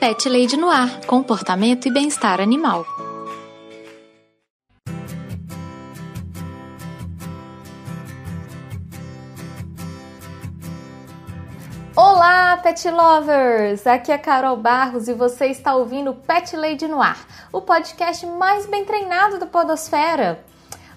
[0.00, 2.86] Pet Lady no Ar Comportamento e Bem-Estar Animal.
[11.94, 13.86] Olá, pet lovers!
[13.86, 17.18] Aqui é Carol Barros e você está ouvindo Pet Lady no Ar,
[17.52, 20.42] o podcast mais bem treinado da Podosfera.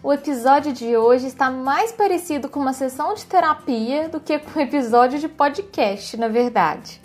[0.02, 4.58] O episódio de hoje está mais parecido com uma sessão de terapia do que com
[4.58, 7.03] um episódio de podcast, na verdade.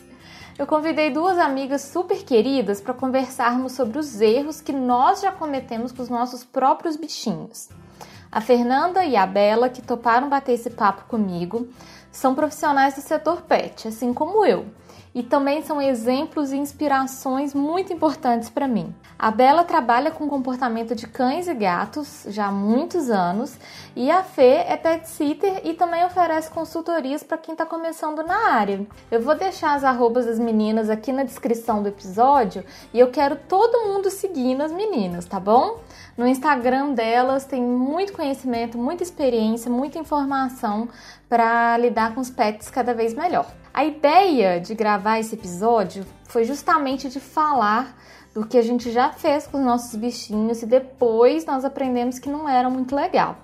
[0.59, 5.93] Eu convidei duas amigas super queridas para conversarmos sobre os erros que nós já cometemos
[5.93, 7.69] com os nossos próprios bichinhos.
[8.31, 11.69] A Fernanda e a Bela, que toparam bater esse papo comigo,
[12.11, 14.67] são profissionais do setor pet, assim como eu,
[15.15, 18.95] e também são exemplos e inspirações muito importantes para mim.
[19.19, 23.59] A Bela trabalha com comportamento de cães e gatos já há muitos anos
[23.97, 28.53] e a Fê é pet sitter e também oferece consultorias para quem está começando na
[28.53, 28.87] área.
[29.11, 33.37] Eu vou deixar as arrobas das meninas aqui na descrição do episódio e eu quero
[33.49, 35.81] todo mundo seguindo as meninas, tá bom?
[36.17, 40.89] No Instagram delas tem muito conhecimento, muita experiência, muita informação
[41.29, 43.47] para lidar com os pets cada vez melhor.
[43.79, 47.97] A ideia de gravar esse episódio foi justamente de falar
[48.35, 52.29] do que a gente já fez com os nossos bichinhos e depois nós aprendemos que
[52.29, 53.37] não era muito legal.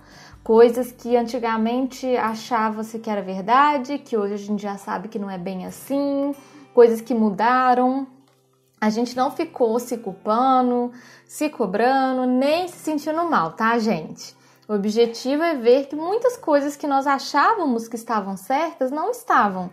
[0.43, 5.31] Coisas que antigamente achava-se que era verdade, que hoje a gente já sabe que não
[5.31, 6.35] é bem assim,
[6.75, 8.05] coisas que mudaram,
[8.81, 10.91] a gente não ficou se culpando,
[11.29, 14.35] se cobrando, nem se sentindo mal, tá, gente?
[14.67, 19.71] O objetivo é ver que muitas coisas que nós achávamos que estavam certas não estavam.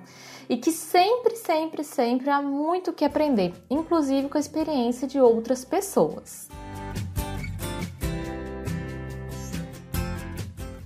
[0.52, 5.64] E que sempre, sempre, sempre há muito que aprender, inclusive com a experiência de outras
[5.64, 6.50] pessoas.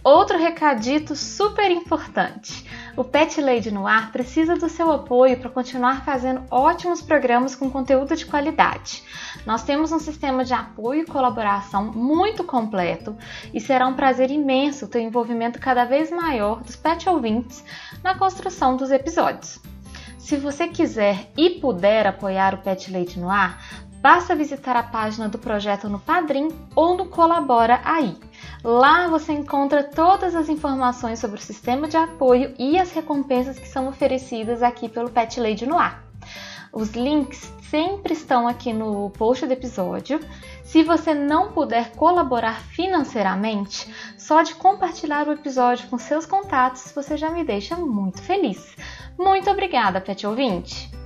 [0.03, 2.65] Outro recadito super importante.
[2.97, 7.71] O Pet Lady no Ar precisa do seu apoio para continuar fazendo ótimos programas com
[7.71, 9.03] conteúdo de qualidade.
[9.44, 13.15] Nós temos um sistema de apoio e colaboração muito completo
[13.53, 17.62] e será um prazer imenso ter o um envolvimento cada vez maior dos pet ouvintes
[18.03, 19.61] na construção dos episódios.
[20.19, 23.59] Se você quiser e puder apoiar o Pet Lady no Ar,
[24.00, 28.16] basta visitar a página do projeto no Padrim ou no Colabora Aí.
[28.65, 33.69] Lá você encontra todas as informações sobre o sistema de apoio e as recompensas que
[33.69, 36.05] são oferecidas aqui pelo Pet Lady no ar.
[36.72, 40.21] Os links sempre estão aqui no post do episódio.
[40.62, 47.17] Se você não puder colaborar financeiramente, só de compartilhar o episódio com seus contatos você
[47.17, 48.77] já me deixa muito feliz.
[49.19, 51.00] Muito obrigada, Pet Ouvinte!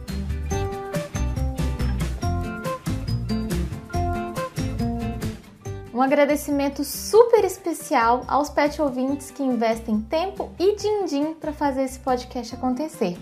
[5.94, 12.00] Um agradecimento super especial aos pet ouvintes que investem tempo e din-din para fazer esse
[12.00, 13.16] podcast acontecer.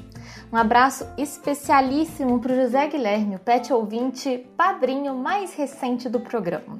[0.50, 6.78] Um abraço especialíssimo para o José Guilherme, o pet ouvinte padrinho mais recente do programa.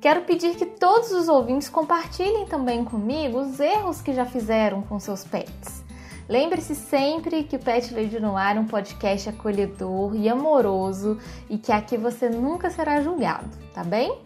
[0.00, 5.00] Quero pedir que todos os ouvintes compartilhem também comigo os erros que já fizeram com
[5.00, 5.82] seus pets.
[6.28, 11.18] Lembre-se sempre que o Pet Lady no Ar é um podcast acolhedor e amoroso
[11.50, 14.16] e que aqui você nunca será julgado, tá bem?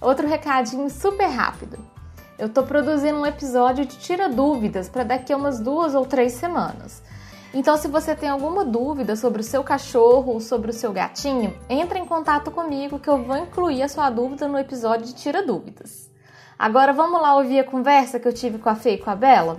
[0.00, 1.76] Outro recadinho super rápido.
[2.38, 6.34] Eu estou produzindo um episódio de Tira Dúvidas para daqui a umas duas ou três
[6.34, 7.02] semanas.
[7.52, 11.52] Então, se você tem alguma dúvida sobre o seu cachorro ou sobre o seu gatinho,
[11.68, 15.42] entre em contato comigo que eu vou incluir a sua dúvida no episódio de Tira
[15.42, 16.08] Dúvidas.
[16.56, 19.16] Agora vamos lá ouvir a conversa que eu tive com a Fê e com a
[19.16, 19.56] Bela?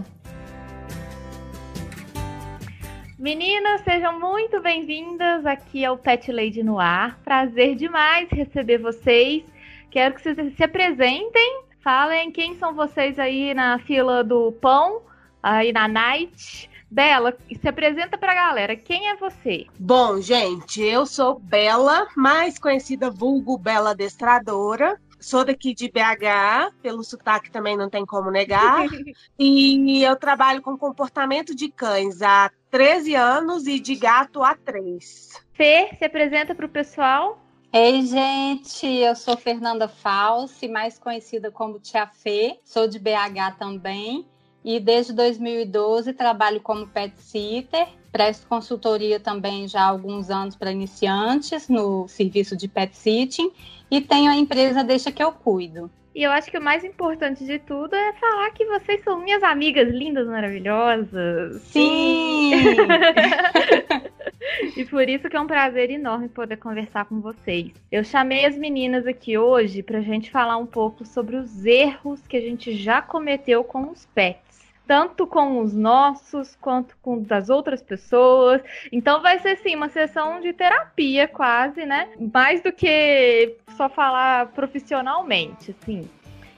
[3.18, 7.20] Meninas, sejam muito bem-vindas aqui ao Pet Lady no Ar.
[7.26, 9.44] Prazer demais receber vocês.
[9.90, 15.02] Quero que vocês se apresentem, falem quem são vocês aí na fila do pão,
[15.42, 16.70] aí na night.
[16.92, 18.76] Bela, se apresenta pra galera.
[18.76, 19.68] Quem é você?
[19.78, 25.00] Bom, gente, eu sou Bela, mais conhecida vulgo Bela Destradora.
[25.20, 28.86] Sou daqui de BH, pelo sotaque também não tem como negar.
[29.38, 35.44] e eu trabalho com comportamento de cães há 13 anos e de gato há 3.
[35.54, 37.40] Fê, se apresenta pro pessoal.
[37.72, 44.26] Ei, gente, eu sou Fernanda Falsi, mais conhecida como Tia Fê, sou de BH também
[44.66, 50.72] e desde 2012 trabalho como pet sitter, presto consultoria também já há alguns anos para
[50.72, 53.52] iniciantes no serviço de pet sitting
[53.92, 55.92] e tenho a empresa Deixa que eu cuido.
[56.16, 59.44] E eu acho que o mais importante de tudo é falar que vocês são minhas
[59.44, 61.62] amigas lindas, maravilhosas.
[61.62, 62.52] Sim!
[64.76, 67.72] e por isso que é um prazer enorme poder conversar com vocês.
[67.92, 72.22] Eu chamei as meninas aqui hoje para a gente falar um pouco sobre os erros
[72.28, 74.50] que a gente já cometeu com os pets
[74.90, 78.60] tanto com os nossos quanto com das outras pessoas.
[78.92, 82.10] Então vai ser sim uma sessão de terapia quase, né?
[82.34, 86.10] Mais do que só falar profissionalmente, assim.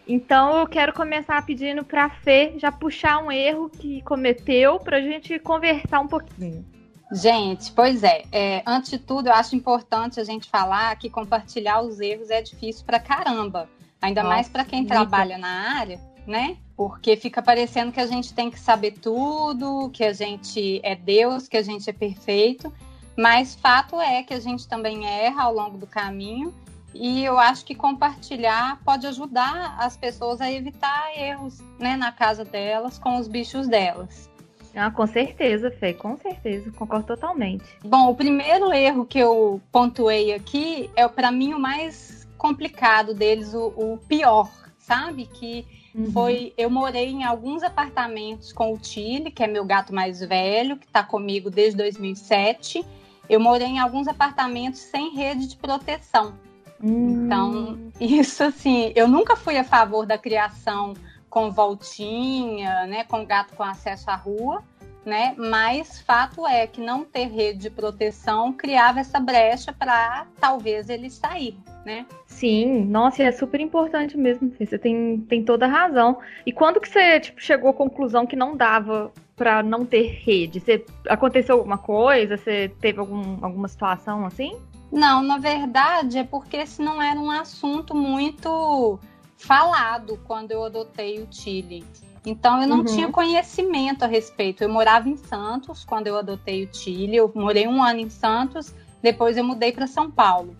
[0.07, 5.01] Então eu quero começar pedindo para Fê já puxar um erro que cometeu para a
[5.01, 6.65] gente conversar um pouquinho.
[7.12, 11.81] Gente, pois é, é, Antes de tudo, eu acho importante a gente falar que compartilhar
[11.81, 13.69] os erros é difícil para caramba.
[14.02, 16.58] Ainda Nossa, mais para quem trabalha na área, né?
[16.75, 21.48] Porque fica parecendo que a gente tem que saber tudo, que a gente é Deus,
[21.48, 22.74] que a gente é perfeito.
[23.18, 26.54] Mas fato é que a gente também erra ao longo do caminho.
[26.94, 32.44] E eu acho que compartilhar pode ajudar as pessoas a evitar erros né, na casa
[32.44, 34.31] delas, com os bichos delas.
[34.75, 37.65] Ah, com certeza, Fê, com certeza, concordo totalmente.
[37.83, 43.53] Bom, o primeiro erro que eu pontuei aqui é, para mim, o mais complicado deles,
[43.53, 45.25] o, o pior, sabe?
[45.25, 46.12] Que Uhum.
[46.12, 50.77] Foi, eu morei em alguns apartamentos com o Tilly, que é meu gato mais velho,
[50.77, 52.85] que está comigo desde 2007.
[53.29, 56.33] Eu morei em alguns apartamentos sem rede de proteção.
[56.81, 57.25] Uhum.
[57.25, 60.94] Então, isso assim, eu nunca fui a favor da criação
[61.31, 64.62] com voltinha, né, com gato com acesso à rua,
[65.06, 65.33] né?
[65.38, 71.10] Mas fato é que não ter rede de proteção criava essa brecha para talvez ele
[71.10, 72.06] sair, né?
[72.28, 74.51] Sim, nossa, é super importante mesmo.
[74.60, 76.19] Você tem, tem toda a razão.
[76.45, 80.60] E quando que você tipo, chegou à conclusão que não dava para não ter rede?
[80.60, 82.38] Você, aconteceu alguma coisa?
[82.38, 84.60] Você teve algum, alguma situação assim?
[84.92, 89.00] Não, na verdade é porque esse não era um assunto muito
[89.41, 91.83] falado quando eu adotei o Chile.
[92.25, 92.85] Então eu não uhum.
[92.85, 94.63] tinha conhecimento a respeito.
[94.63, 97.15] Eu morava em Santos quando eu adotei o Chile.
[97.15, 100.55] Eu morei um ano em Santos, depois eu mudei para São Paulo.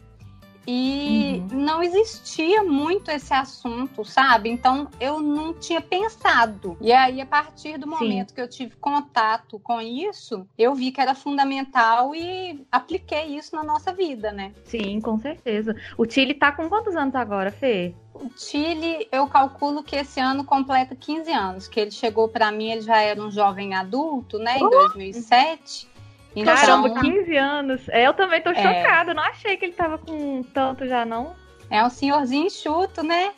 [0.68, 1.60] E uhum.
[1.60, 4.50] não existia muito esse assunto, sabe?
[4.50, 6.78] Então eu não tinha pensado.
[6.80, 8.36] E aí, a partir do momento Sim.
[8.36, 13.64] que eu tive contato com isso, eu vi que era fundamental e apliquei isso na
[13.64, 14.54] nossa vida, né?
[14.66, 15.76] Sim, com certeza.
[15.98, 17.94] O Chile tá com quantos anos agora, Fê?
[18.14, 22.72] O Chile, eu calculo que esse ano completa 15 anos, que ele chegou para mim,
[22.72, 25.91] ele já era um jovem adulto, né, em 2007.
[26.36, 27.90] Então, Caramba, 15 anos.
[27.90, 28.56] É, eu também tô é.
[28.56, 31.36] chocada, não achei que ele tava com tanto já, não.
[31.70, 33.32] É um senhorzinho enxuto, né?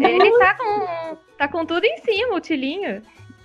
[0.00, 3.02] Ele tá com, tá com tudo em cima, o Tilinho.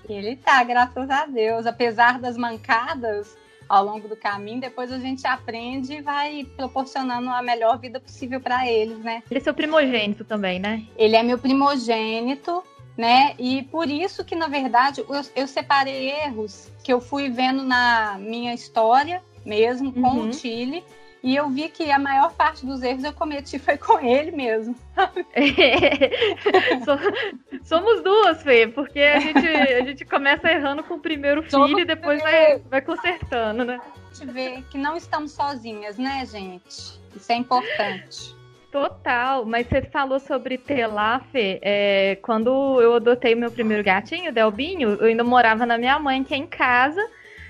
[0.08, 1.66] Ele tá, graças a Deus.
[1.66, 3.38] Apesar das mancadas
[3.68, 8.40] ao longo do caminho, depois a gente aprende e vai proporcionando a melhor vida possível
[8.40, 9.22] para eles, né?
[9.30, 10.84] Ele é seu primogênito também, né?
[10.96, 12.64] Ele é meu primogênito
[12.98, 13.36] né?
[13.38, 18.18] E por isso que, na verdade, eu, eu separei erros que eu fui vendo na
[18.20, 20.30] minha história mesmo com uhum.
[20.30, 20.84] o Chile.
[21.24, 24.76] E eu vi que a maior parte dos erros eu cometi foi com ele mesmo.
[27.64, 31.82] Somos duas, Fê, porque a gente, a gente começa errando com o primeiro filho Somos
[31.82, 33.80] e depois vai, vai consertando, né?
[34.12, 37.00] A gente vê que não estamos sozinhas, né, gente?
[37.16, 38.37] Isso é importante.
[38.72, 45.06] Total, mas você falou sobre Fê, é, quando eu adotei meu primeiro gatinho, Delbinho, eu
[45.06, 47.02] ainda morava na minha mãe, que é em casa,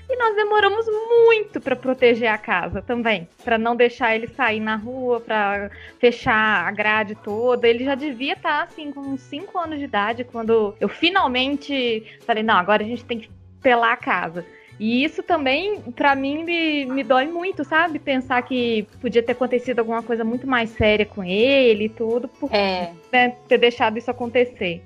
[0.08, 0.86] e nós demoramos
[1.26, 6.66] muito para proteger a casa também, para não deixar ele sair na rua, para fechar
[6.66, 7.68] a grade toda.
[7.68, 12.06] Ele já devia estar tá, assim com uns 5 anos de idade quando eu finalmente
[12.24, 14.46] falei: "Não, agora a gente tem que pelar a casa".
[14.78, 17.98] E isso também, para mim, me, me dói muito, sabe?
[17.98, 22.54] Pensar que podia ter acontecido alguma coisa muito mais séria com ele e tudo, por
[22.54, 22.92] é.
[23.12, 24.84] né, ter deixado isso acontecer.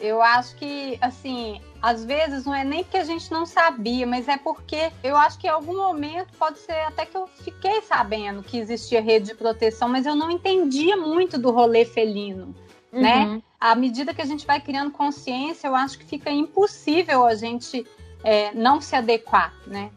[0.00, 4.26] Eu acho que, assim, às vezes não é nem porque a gente não sabia, mas
[4.26, 8.42] é porque eu acho que em algum momento pode ser até que eu fiquei sabendo
[8.42, 12.54] que existia rede de proteção, mas eu não entendia muito do rolê felino,
[12.90, 13.26] né?
[13.26, 13.34] uhum.
[13.34, 13.42] né?
[13.60, 17.86] À medida que a gente vai criando consciência, eu acho que fica impossível a gente
[18.24, 19.90] é, não se adequar, né?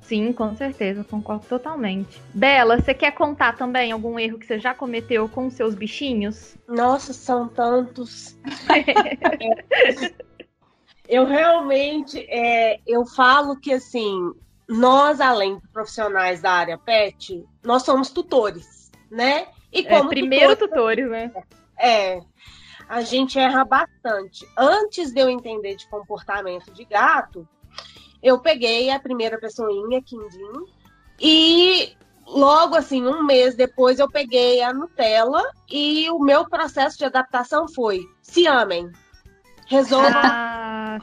[0.00, 2.20] Sim, com certeza, concordo totalmente.
[2.34, 6.56] Bela, você quer contar também algum erro que você já cometeu com seus bichinhos?
[6.66, 8.36] Nossa, são tantos.
[11.08, 14.32] eu realmente, é, eu falo que assim,
[14.68, 18.90] nós além de profissionais da área pet, nós somos tutores.
[19.10, 19.46] né?
[19.72, 21.32] E como é, primeiro tutores, né?
[21.78, 22.20] É,
[22.88, 24.46] a gente erra bastante.
[24.56, 27.46] Antes de eu entender de comportamento de gato,
[28.22, 30.66] eu peguei a primeira pessoinha, Quindim,
[31.20, 31.92] e
[32.26, 37.68] logo assim, um mês depois, eu peguei a Nutella e o meu processo de adaptação
[37.68, 38.90] foi: se amem,
[39.66, 40.10] resolvam.
[40.14, 40.98] Ah,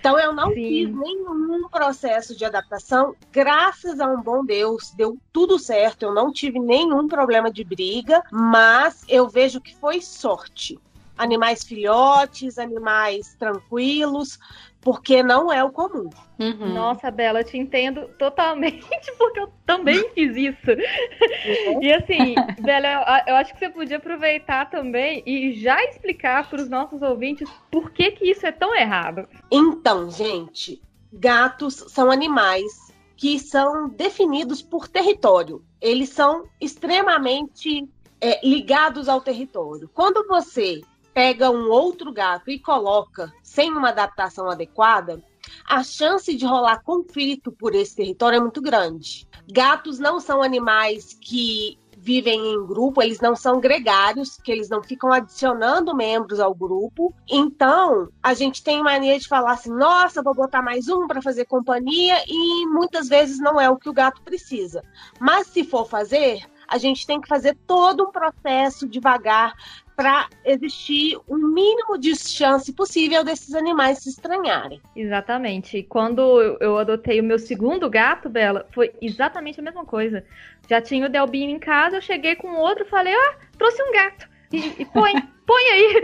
[0.00, 0.54] então eu não sim.
[0.54, 6.32] fiz nenhum processo de adaptação, graças a um bom Deus, deu tudo certo, eu não
[6.32, 10.78] tive nenhum problema de briga, mas eu vejo que foi sorte
[11.18, 14.38] animais filhotes, animais tranquilos,
[14.80, 16.08] porque não é o comum.
[16.38, 16.72] Uhum.
[16.72, 18.86] Nossa, Bela, eu te entendo totalmente,
[19.18, 20.70] porque eu também fiz isso.
[20.70, 21.82] Uhum.
[21.82, 26.60] E assim, Bela, eu, eu, acho que você podia aproveitar também e já explicar para
[26.60, 29.28] os nossos ouvintes por que, que isso é tão errado.
[29.50, 30.80] Então, gente,
[31.12, 35.62] gatos são animais que são definidos por território.
[35.80, 37.88] Eles são extremamente
[38.20, 39.90] é, ligados ao território.
[39.92, 40.80] Quando você
[41.18, 45.20] pega um outro gato e coloca sem uma adaptação adequada,
[45.66, 49.26] a chance de rolar conflito por esse território é muito grande.
[49.50, 54.80] Gatos não são animais que vivem em grupo, eles não são gregários, que eles não
[54.80, 57.12] ficam adicionando membros ao grupo.
[57.28, 61.46] Então, a gente tem mania de falar assim: nossa, vou botar mais um para fazer
[61.46, 64.84] companhia, e muitas vezes não é o que o gato precisa.
[65.18, 69.54] Mas se for fazer, a gente tem que fazer todo um processo devagar,
[69.98, 74.80] para existir o um mínimo de chance possível desses animais se estranharem.
[74.94, 75.82] Exatamente.
[75.82, 80.24] Quando eu adotei o meu segundo gato, Bela, foi exatamente a mesma coisa.
[80.70, 83.92] Já tinha o Delbinho em casa, eu cheguei com outro e falei, ah, trouxe um
[83.92, 84.27] gato.
[84.52, 85.12] E, e põe,
[85.46, 86.02] põe aí,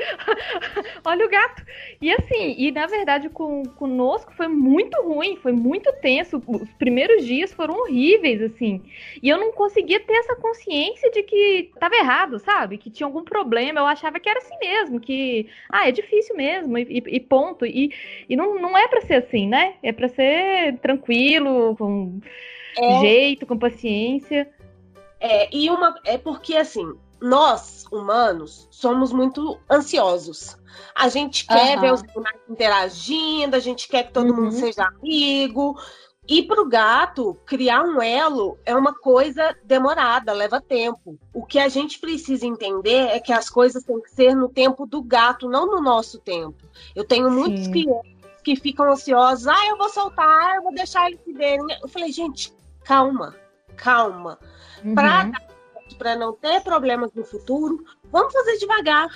[1.04, 1.64] olha o gato.
[2.00, 6.42] E assim, e na verdade com, conosco foi muito ruim, foi muito tenso.
[6.46, 8.82] Os primeiros dias foram horríveis, assim.
[9.22, 12.78] E eu não conseguia ter essa consciência de que tava errado, sabe?
[12.78, 13.80] Que tinha algum problema.
[13.80, 17.64] Eu achava que era assim mesmo, que, ah, é difícil mesmo, e, e ponto.
[17.64, 17.92] E,
[18.28, 19.74] e não, não é para ser assim, né?
[19.82, 22.20] É para ser tranquilo, com
[22.78, 23.00] é...
[23.00, 24.50] jeito, com paciência.
[25.20, 25.98] É, e uma.
[26.04, 30.56] É porque assim, nós, humanos, somos muito ansiosos.
[30.94, 31.80] A gente quer uhum.
[31.80, 34.44] ver os animais interagindo, a gente quer que todo uhum.
[34.44, 35.76] mundo seja amigo.
[36.26, 41.18] E para o gato, criar um elo é uma coisa demorada, leva tempo.
[41.34, 44.86] O que a gente precisa entender é que as coisas têm que ser no tempo
[44.86, 46.56] do gato, não no nosso tempo.
[46.94, 47.36] Eu tenho Sim.
[47.36, 49.46] muitos clientes que ficam ansiosos.
[49.46, 51.66] Ah, eu vou soltar, eu vou deixar eles se verem.
[51.82, 52.54] Eu falei, gente,
[52.84, 53.34] calma,
[53.76, 54.38] calma.
[54.82, 54.94] Uhum.
[54.94, 55.30] Para
[55.94, 59.08] para não ter problemas no futuro, vamos fazer devagar,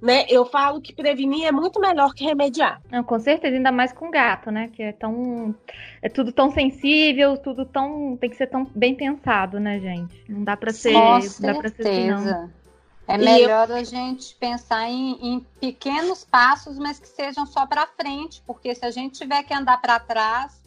[0.00, 0.26] né?
[0.28, 2.80] Eu falo que prevenir é muito melhor que remediar.
[2.90, 4.68] Não, com certeza, ainda mais com gato, né?
[4.68, 5.54] Que é tão
[6.02, 10.24] é tudo tão sensível, tudo tão tem que ser tão bem pensado, né, gente?
[10.28, 11.52] Não dá para ser, com certeza.
[11.52, 12.50] dá para ser assim, não.
[13.08, 13.76] É melhor eu...
[13.76, 18.84] a gente pensar em, em, pequenos passos, mas que sejam só para frente, porque se
[18.84, 20.60] a gente tiver que andar para trás,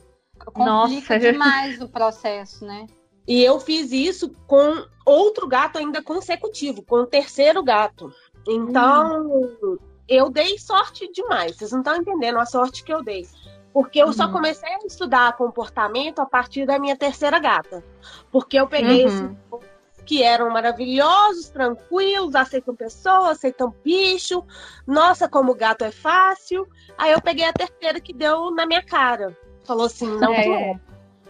[0.45, 1.19] complica Nossa.
[1.19, 2.87] demais o processo, né?
[3.29, 8.11] E eu fiz isso com outro gato ainda consecutivo, com o terceiro gato.
[8.47, 9.21] Então,
[9.61, 9.77] hum.
[10.07, 11.55] eu dei sorte demais.
[11.55, 13.27] Vocês não estão entendendo a sorte que eu dei.
[13.71, 14.13] Porque eu uhum.
[14.13, 17.83] só comecei a estudar comportamento a partir da minha terceira gata.
[18.31, 19.07] Porque eu peguei uhum.
[19.07, 19.69] esses
[20.07, 24.43] que eram maravilhosos, tranquilos, aceitam pessoas, aceitam bicho.
[24.87, 26.67] Nossa, como gato é fácil.
[26.97, 29.37] Aí eu peguei a terceira que deu na minha cara.
[29.65, 30.79] Falou assim, não é.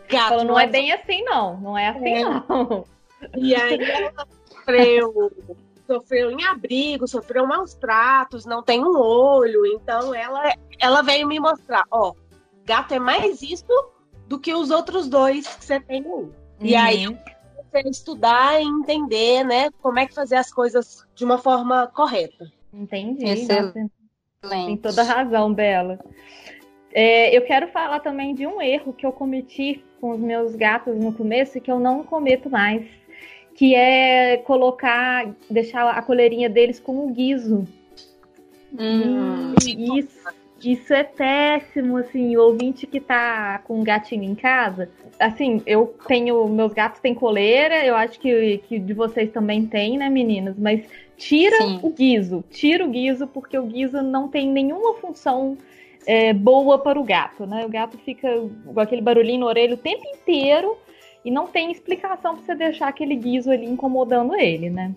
[0.10, 1.60] Gato, Falou, não é bem assim, não.
[1.60, 2.24] Não é assim, é.
[2.24, 2.86] não.
[3.38, 5.32] E aí ela sofreu,
[5.86, 9.66] sofreu em abrigo, sofreu maus tratos, não tem um olho.
[9.66, 12.14] Então ela, ela veio me mostrar, ó,
[12.66, 13.66] gato é mais isso
[14.28, 16.12] do que os outros dois que você tem aí.
[16.12, 16.32] Uhum.
[16.62, 17.18] E aí eu
[17.56, 21.88] comecei a estudar e entender, né, como é que fazer as coisas de uma forma
[21.88, 22.52] correta.
[22.74, 23.26] Entendi.
[23.26, 23.92] Excelente.
[24.42, 26.00] Tem toda razão, Bela.
[26.94, 30.98] É, eu quero falar também de um erro que eu cometi com os meus gatos
[30.98, 32.86] no começo que eu não cometo mais,
[33.56, 37.68] que é colocar, deixar a coleirinha deles com um guiso.
[38.78, 39.54] Hum,
[39.98, 40.30] isso,
[40.64, 44.90] isso é péssimo, assim, o ouvinte que tá com um gatinho em casa,
[45.20, 49.98] assim, eu tenho, meus gatos têm coleira, eu acho que, que de vocês também tem,
[49.98, 50.86] né, meninas, mas
[51.18, 51.80] tira Sim.
[51.84, 55.58] o guiso, tira o guiso, porque o guiso não tem nenhuma função
[56.10, 57.64] é, boa para o gato, né?
[57.64, 58.28] O gato fica
[58.66, 60.76] com aquele barulhinho na orelha o tempo inteiro
[61.24, 64.96] e não tem explicação para você deixar aquele guiso ali incomodando ele, né?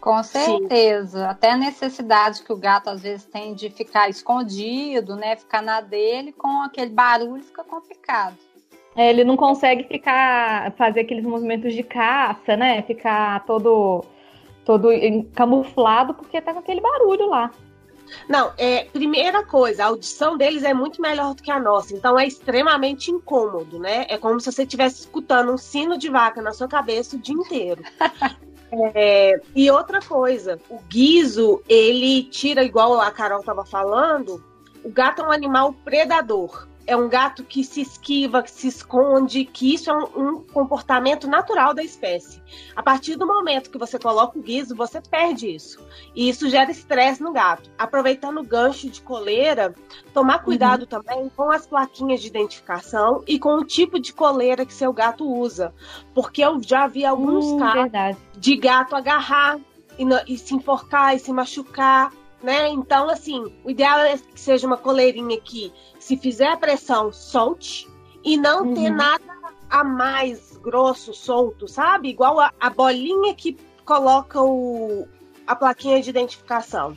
[0.00, 1.18] Com certeza.
[1.18, 1.26] Sim.
[1.26, 5.36] Até a necessidade que o gato às vezes tem de ficar escondido, né?
[5.36, 8.38] Ficar na dele, com aquele barulho fica complicado.
[8.96, 12.80] É, ele não consegue ficar, fazer aqueles movimentos de caça, né?
[12.80, 14.02] Ficar todo
[14.64, 14.88] todo
[15.34, 17.50] camuflado porque tá com aquele barulho lá.
[18.28, 22.18] Não, é, primeira coisa, a audição deles é muito melhor do que a nossa, então
[22.18, 24.06] é extremamente incômodo, né?
[24.08, 27.34] É como se você estivesse escutando um sino de vaca na sua cabeça o dia
[27.34, 27.82] inteiro.
[28.94, 34.42] é, e outra coisa, o guiso, ele tira, igual a Carol estava falando,
[34.84, 39.44] o gato é um animal predador é um gato que se esquiva, que se esconde,
[39.44, 42.40] que isso é um, um, comportamento natural da espécie.
[42.74, 45.84] A partir do momento que você coloca o guiso, você perde isso.
[46.14, 47.70] E isso gera estresse no gato.
[47.76, 49.74] Aproveitando o gancho de coleira,
[50.14, 50.86] tomar cuidado uhum.
[50.86, 55.28] também com as plaquinhas de identificação e com o tipo de coleira que seu gato
[55.28, 55.74] usa.
[56.14, 58.18] Porque eu já vi alguns hum, casos verdade.
[58.38, 59.58] de gato agarrar
[59.98, 62.12] e, e se enforcar e se machucar.
[62.42, 62.68] Né?
[62.68, 67.88] Então, assim, o ideal é que seja uma coleirinha que se fizer a pressão, solte
[68.22, 68.74] e não uhum.
[68.74, 69.24] ter nada
[69.70, 72.08] a mais grosso, solto, sabe?
[72.08, 75.08] Igual a, a bolinha que coloca o,
[75.46, 76.96] a plaquinha de identificação.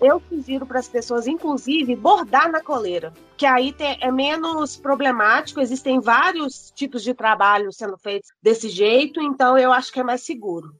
[0.00, 5.60] Eu sugiro para as pessoas, inclusive, bordar na coleira, que aí tem, é menos problemático.
[5.60, 10.22] Existem vários tipos de trabalho sendo feitos desse jeito, então eu acho que é mais
[10.22, 10.72] seguro.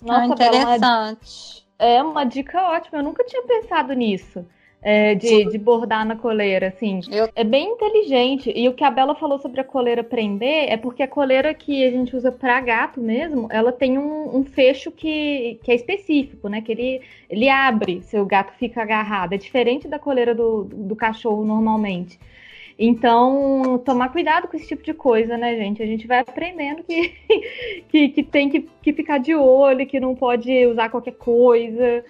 [0.00, 1.65] Nossa, ah, interessante.
[1.78, 2.98] É uma dica ótima.
[2.98, 4.44] Eu nunca tinha pensado nisso
[4.82, 7.00] é, de, de, bordar na coleira, assim.
[7.10, 7.28] Eu...
[7.34, 8.52] É bem inteligente.
[8.54, 11.84] E o que a Bela falou sobre a coleira prender é porque a coleira que
[11.84, 16.48] a gente usa para gato mesmo, ela tem um, um, fecho que, que é específico,
[16.48, 16.60] né?
[16.60, 19.32] Que ele, ele abre se o gato fica agarrado.
[19.32, 22.18] É diferente da coleira do, do cachorro normalmente.
[22.78, 25.82] Então, tomar cuidado com esse tipo de coisa, né, gente?
[25.82, 27.08] A gente vai aprendendo que,
[27.88, 32.04] que, que tem que, que ficar de olho, que não pode usar qualquer coisa.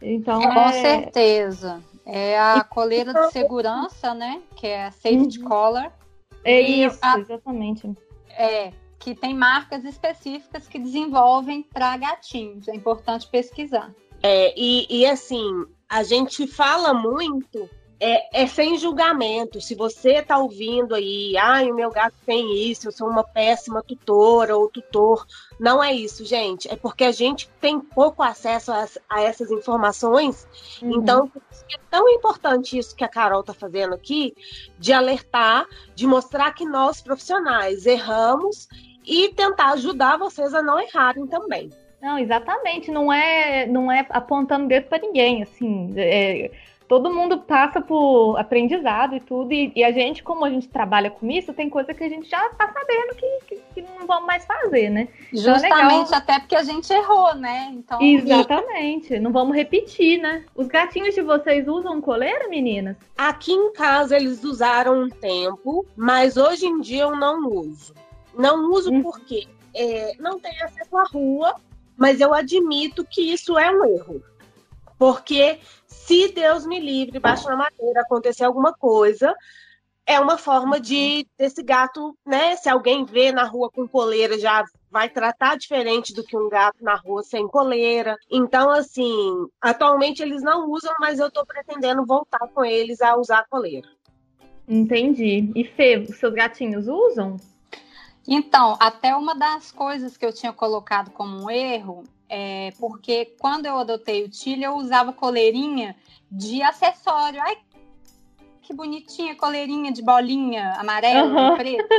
[0.00, 0.72] Então, Com é...
[0.72, 1.82] certeza.
[2.04, 4.40] É a coleira de segurança, né?
[4.54, 5.48] Que é a safety uhum.
[5.48, 5.98] collar.
[6.44, 7.18] É isso, a...
[7.18, 7.90] exatamente.
[8.30, 8.70] É,
[9.00, 12.68] que tem marcas específicas que desenvolvem para gatinhos.
[12.68, 13.92] É importante pesquisar.
[14.22, 19.60] É, e, e assim, a gente fala muito é, é, sem julgamento.
[19.60, 23.24] Se você está ouvindo aí, ai, ah, o meu gato tem isso, eu sou uma
[23.24, 25.26] péssima tutora ou tutor.
[25.58, 26.70] Não é isso, gente.
[26.70, 30.46] É porque a gente tem pouco acesso a, a essas informações.
[30.82, 30.96] Uhum.
[30.96, 31.32] Então,
[31.72, 34.34] é tão importante isso que a Carol está fazendo aqui,
[34.78, 38.68] de alertar, de mostrar que nós, profissionais, erramos
[39.04, 41.70] e tentar ajudar vocês a não errarem também.
[42.02, 42.90] Não, exatamente.
[42.90, 45.94] Não é, não é apontando dedo para ninguém, assim.
[45.96, 46.50] É
[46.88, 51.10] todo mundo passa por aprendizado e tudo, e, e, a gente, como a gente trabalha
[51.10, 54.26] com isso, tem coisa que a gente já tá sabendo que, que, que não vamos
[54.26, 55.08] mais fazer, né?
[55.32, 57.72] Então, é Justamente, é até porque a gente errou, né?
[57.72, 58.00] Então...
[58.00, 60.44] Exatamente, não vamos repetir, né?
[60.54, 62.96] Os gatinhos de vocês usam coleira, meninas?
[63.16, 67.94] Aqui em casa eles usaram um tempo, mas hoje em dia eu não uso.
[68.36, 69.02] Não uso hum.
[69.02, 71.54] porque é, não tenho acesso à rua,
[71.96, 74.22] mas eu admito que isso é um erro.
[74.98, 75.58] Porque
[76.06, 79.34] se Deus me livre, baixo na madeira, acontecer alguma coisa,
[80.06, 82.54] é uma forma de desse gato, né?
[82.54, 86.76] Se alguém vê na rua com coleira, já vai tratar diferente do que um gato
[86.80, 88.16] na rua sem coleira.
[88.30, 93.44] Então, assim, atualmente eles não usam, mas eu tô pretendendo voltar com eles a usar
[93.50, 93.88] coleira.
[94.68, 95.50] Entendi.
[95.56, 97.36] E Fê, os seus gatinhos usam?
[98.28, 103.66] Então, até uma das coisas que eu tinha colocado como um erro é, porque quando
[103.66, 105.96] eu adotei o Tilly, eu usava coleirinha
[106.30, 107.40] de acessório.
[107.40, 107.58] Ai,
[108.66, 111.54] que bonitinha, coleirinha de bolinha amarela uhum.
[111.54, 111.94] e preta.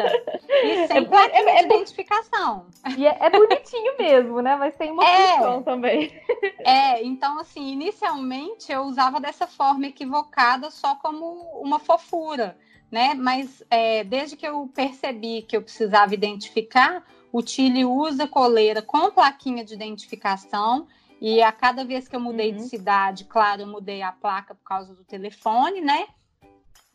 [0.50, 2.66] E sem é, é, é, identificação.
[2.98, 4.58] E é, é, bonitinho mesmo, né?
[4.58, 5.38] Mas tem uma é.
[5.38, 6.12] função também.
[6.60, 11.26] É, então assim, inicialmente eu usava dessa forma equivocada só como
[11.62, 12.58] uma fofura,
[12.92, 13.14] né?
[13.14, 19.12] Mas é, desde que eu percebi que eu precisava identificar, o Chile usa coleira com
[19.12, 20.88] plaquinha de identificação.
[21.20, 22.58] E a cada vez que eu mudei uhum.
[22.58, 26.08] de cidade, claro, eu mudei a placa por causa do telefone, né?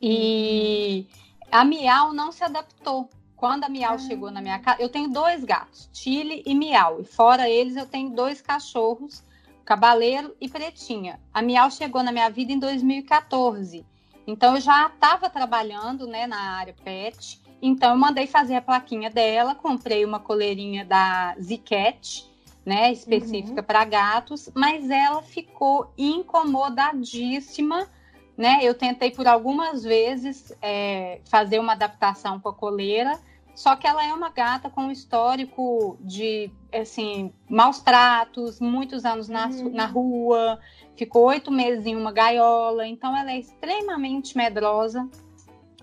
[0.00, 1.48] E uhum.
[1.50, 3.10] a Miau não se adaptou.
[3.36, 3.98] Quando a Miau uhum.
[3.98, 7.00] chegou na minha casa, eu tenho dois gatos, Chile e Miau.
[7.00, 9.24] E fora eles, eu tenho dois cachorros,
[9.64, 11.20] Cabaleiro e Pretinha.
[11.34, 13.84] A Miau chegou na minha vida em 2014.
[14.24, 19.08] Então eu já estava trabalhando, né, na área pet então eu mandei fazer a plaquinha
[19.08, 22.28] dela, comprei uma coleirinha da Zicat,
[22.66, 23.66] né, específica uhum.
[23.66, 27.88] para gatos, mas ela ficou incomodadíssima,
[28.36, 28.60] né?
[28.62, 33.18] Eu tentei por algumas vezes é, fazer uma adaptação com a coleira,
[33.54, 39.48] só que ela é uma gata com histórico de assim maus tratos, muitos anos na,
[39.48, 39.72] uhum.
[39.72, 40.58] na rua,
[40.96, 45.08] ficou oito meses em uma gaiola, então ela é extremamente medrosa,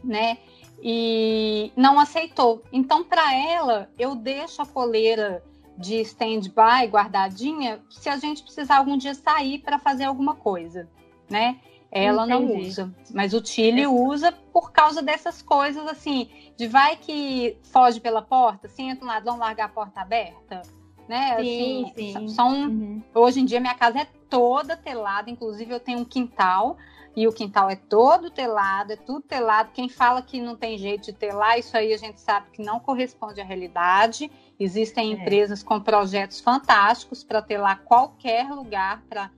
[0.04, 0.38] né?
[0.82, 2.64] E não aceitou.
[2.72, 5.44] Então, para ela, eu deixo a coleira
[5.78, 10.90] de stand-by, guardadinha, se a gente precisar algum dia sair para fazer alguma coisa,
[11.30, 11.60] né?
[11.92, 12.54] Ela Entendi.
[12.54, 13.88] não usa, mas o Tilly é.
[13.88, 19.38] usa por causa dessas coisas assim, de vai que foge pela porta, entra um ladrão,
[19.38, 20.62] largar a porta aberta,
[21.08, 21.38] né?
[21.40, 22.28] Sim, assim, sim.
[22.28, 23.02] São, uhum.
[23.16, 26.78] Hoje em dia minha casa é toda telada, inclusive eu tenho um quintal
[27.16, 29.72] e o quintal é todo telado, é tudo telado.
[29.74, 32.80] Quem fala que não tem jeito de telar, isso aí a gente sabe que não
[32.80, 34.32] corresponde à realidade.
[34.60, 35.14] Existem é.
[35.14, 39.32] empresas com projetos fantásticos para telar qualquer lugar para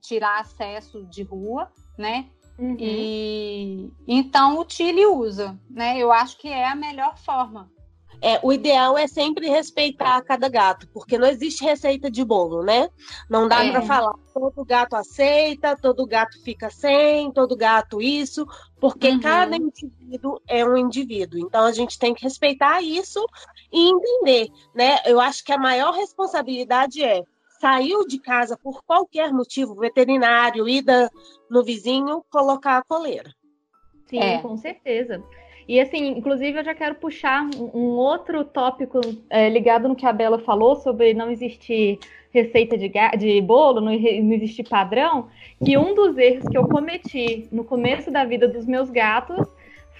[0.00, 2.26] tirar acesso de rua, né?
[2.58, 2.76] Uhum.
[2.78, 5.96] E então o Chile usa, né?
[5.96, 7.70] Eu acho que é a melhor forma
[8.20, 12.88] é, o ideal é sempre respeitar cada gato, porque não existe receita de bolo, né?
[13.28, 13.70] Não dá é.
[13.70, 18.46] para falar todo gato aceita, todo gato fica sem, todo gato isso,
[18.80, 19.20] porque uhum.
[19.20, 21.38] cada indivíduo é um indivíduo.
[21.38, 23.24] Então a gente tem que respeitar isso
[23.72, 24.98] e entender, né?
[25.04, 27.22] Eu acho que a maior responsabilidade é
[27.60, 31.10] saiu de casa por qualquer motivo, veterinário, ida
[31.50, 33.34] no vizinho, colocar a coleira.
[34.06, 34.40] Sim, é.
[34.40, 35.22] com certeza.
[35.68, 40.12] E assim, inclusive eu já quero puxar um, outro tópico é, ligado no que a
[40.12, 41.98] Bela falou sobre não existir
[42.32, 45.28] receita de, de bolo, não, não existir padrão,
[45.62, 49.46] que um dos erros que eu cometi no começo da vida dos meus gatos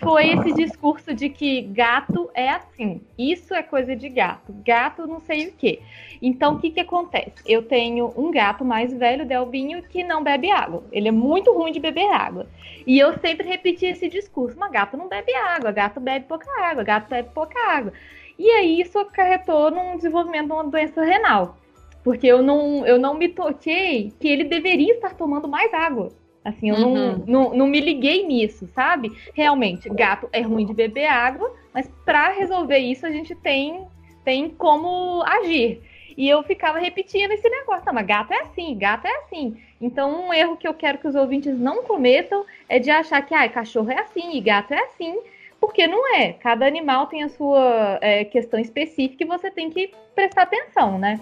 [0.00, 5.20] foi esse discurso de que gato é assim, isso é coisa de gato, gato não
[5.20, 5.80] sei o que.
[6.20, 7.32] Então, o que, que acontece?
[7.46, 10.84] Eu tenho um gato mais velho, Delbinho, que não bebe água.
[10.92, 12.46] Ele é muito ruim de beber água.
[12.86, 16.82] E eu sempre repeti esse discurso: mas gato não bebe água, gato bebe pouca água,
[16.82, 17.92] gato bebe pouca água.
[18.38, 21.56] E aí isso acarretou num desenvolvimento de uma doença renal.
[22.04, 26.10] Porque eu não, eu não me toquei que ele deveria estar tomando mais água.
[26.48, 26.94] Assim, eu uhum.
[26.94, 29.12] não, não, não me liguei nisso, sabe?
[29.34, 33.86] Realmente, gato é ruim de beber água, mas para resolver isso a gente tem,
[34.24, 35.82] tem como agir.
[36.16, 39.56] E eu ficava repetindo esse negócio, tá, mas gato é assim, gato é assim.
[39.80, 43.34] Então, um erro que eu quero que os ouvintes não cometam é de achar que
[43.34, 45.20] ah, cachorro é assim e gato é assim,
[45.60, 46.32] porque não é.
[46.32, 51.20] Cada animal tem a sua é, questão específica e você tem que prestar atenção, né?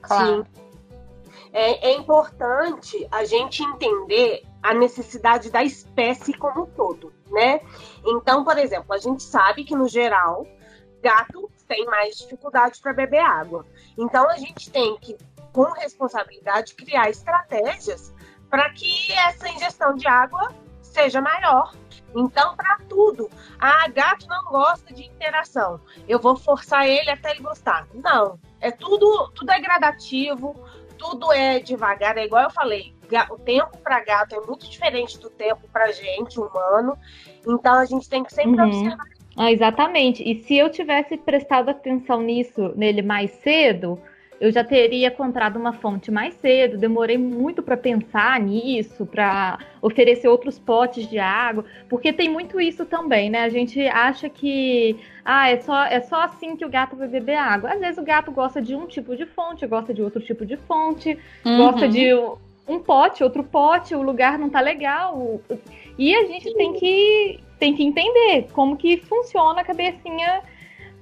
[0.00, 0.46] Claro.
[0.46, 0.65] Sim.
[1.58, 7.62] É, é importante a gente entender a necessidade da espécie como um todo, né?
[8.04, 10.46] Então, por exemplo, a gente sabe que no geral
[11.02, 13.64] gato tem mais dificuldade para beber água.
[13.96, 15.16] Então a gente tem que,
[15.50, 18.12] com responsabilidade, criar estratégias
[18.50, 21.72] para que essa ingestão de água seja maior.
[22.14, 25.80] Então, para tudo, ah, gato não gosta de interação.
[26.06, 27.86] Eu vou forçar ele até ele gostar.
[27.94, 30.54] Não, é tudo, tudo é gradativo,
[30.98, 32.16] tudo é devagar.
[32.16, 32.94] É igual eu falei,
[33.30, 36.96] o tempo para gato é muito diferente do tempo para gente humano.
[37.46, 38.68] Então a gente tem que sempre uhum.
[38.68, 40.22] observar ah, exatamente.
[40.22, 44.00] E se eu tivesse prestado atenção nisso nele mais cedo,
[44.40, 46.76] eu já teria comprado uma fonte mais cedo.
[46.76, 52.84] Demorei muito para pensar nisso, para oferecer outros potes de água, porque tem muito isso
[52.84, 53.44] também, né?
[53.44, 57.36] A gente acha que ah, é só é só assim que o gato vai beber
[57.36, 57.72] água.
[57.72, 60.56] Às vezes o gato gosta de um tipo de fonte, gosta de outro tipo de
[60.56, 61.56] fonte, uhum.
[61.56, 62.12] gosta de
[62.68, 65.40] um pote, outro pote, o lugar não tá legal.
[65.98, 70.42] E a gente tem que tem que entender como que funciona a cabecinha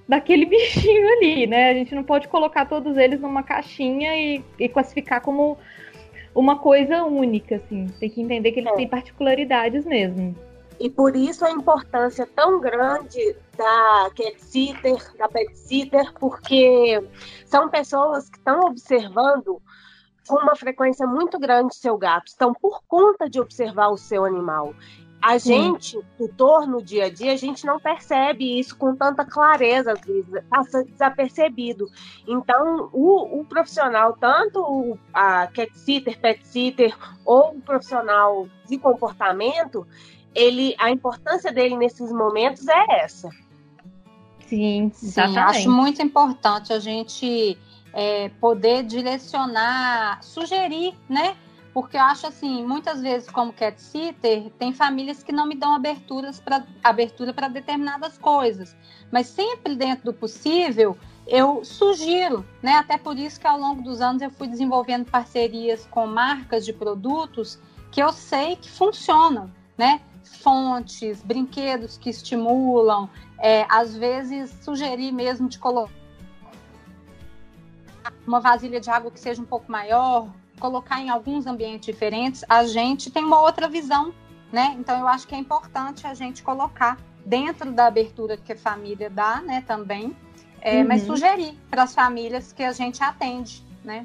[0.08, 1.70] daquele bichinho ali, né?
[1.70, 5.58] A gente não pode colocar todos eles numa caixinha e, e classificar como
[6.34, 7.86] uma coisa única, assim.
[8.00, 8.76] Tem que entender que eles é.
[8.76, 10.34] têm particularidades mesmo.
[10.80, 17.00] E por isso a importância tão grande da cat sitter, da pet sitter, porque
[17.46, 19.62] são pessoas que estão observando
[20.26, 24.74] com uma frequência muito grande seu gato, estão por conta de observar o seu animal.
[25.26, 29.92] A gente, tutor no dia a dia, a gente não percebe isso com tanta clareza,
[29.92, 31.86] às vezes, passa desapercebido.
[32.28, 38.76] Então, o, o profissional, tanto o, a cat sitter, pet sitter, ou o profissional de
[38.76, 39.86] comportamento,
[40.34, 43.30] ele, a importância dele nesses momentos é essa.
[44.40, 47.56] Sim, Sim acho muito importante a gente
[47.94, 51.34] é, poder direcionar, sugerir, né?
[51.74, 55.74] Porque eu acho assim, muitas vezes, como cat sitter, tem famílias que não me dão
[55.74, 58.76] aberturas pra, abertura para determinadas coisas.
[59.10, 62.74] Mas sempre dentro do possível, eu sugiro, né?
[62.74, 66.72] Até por isso que ao longo dos anos eu fui desenvolvendo parcerias com marcas de
[66.72, 67.58] produtos
[67.90, 70.00] que eu sei que funcionam, né?
[70.22, 75.92] Fontes, brinquedos que estimulam, é, às vezes sugerir mesmo de colocar
[78.24, 82.64] uma vasilha de água que seja um pouco maior, colocar em alguns ambientes diferentes, a
[82.64, 84.12] gente tem uma outra visão,
[84.52, 84.74] né?
[84.78, 89.08] Então eu acho que é importante a gente colocar dentro da abertura que a família
[89.08, 90.14] dá, né, também,
[90.60, 90.88] é, uhum.
[90.88, 94.04] mas sugerir para as famílias que a gente atende, né?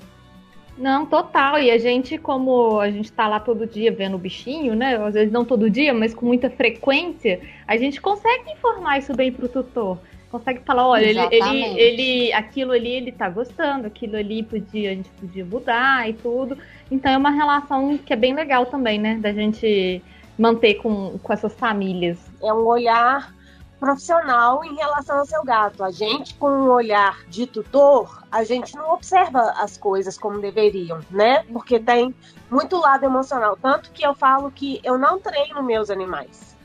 [0.77, 1.59] Não, total.
[1.59, 4.95] E a gente, como a gente tá lá todo dia vendo o bichinho, né?
[4.95, 9.29] Às vezes não todo dia, mas com muita frequência, a gente consegue informar isso bem
[9.29, 9.99] pro tutor.
[10.31, 14.93] Consegue falar, olha, ele, ele, ele, aquilo ali ele tá gostando, aquilo ali podia, a
[14.93, 16.55] gente podia mudar e tudo.
[16.91, 19.15] Então é uma relação que é bem legal também, né?
[19.15, 20.03] Da gente
[20.37, 22.19] manter com, com essas famílias.
[22.43, 23.33] É um olhar
[23.79, 25.83] profissional em relação ao seu gato.
[25.83, 30.99] A gente, com um olhar de tutor, a gente não observa as coisas como deveriam,
[31.09, 31.43] né?
[31.51, 32.13] Porque tem
[32.51, 33.57] muito lado emocional.
[33.59, 36.55] Tanto que eu falo que eu não treino meus animais.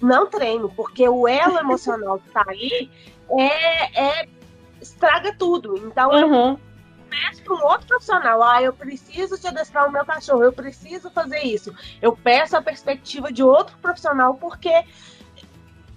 [0.00, 2.90] Não treino, porque o elo emocional que tá ali
[3.38, 4.28] é, é
[4.80, 5.76] estraga tudo.
[5.76, 6.50] Então uhum.
[6.50, 6.60] eu
[7.10, 11.10] peço para um outro profissional, ah, eu preciso te adestrar o meu cachorro, eu preciso
[11.10, 11.74] fazer isso.
[12.00, 14.72] Eu peço a perspectiva de outro profissional, porque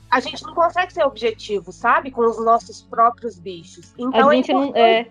[0.09, 2.11] a gente não consegue ser objetivo, sabe?
[2.11, 3.93] Com os nossos próprios bichos.
[3.97, 5.07] Então a gente é não, é,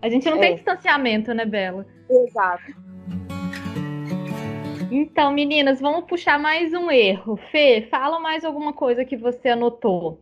[0.00, 0.40] a gente não é.
[0.40, 1.86] tem distanciamento, né, Bela?
[2.08, 2.85] Exato.
[4.90, 7.36] Então, meninas, vamos puxar mais um erro.
[7.50, 10.20] Fê, fala mais alguma coisa que você anotou.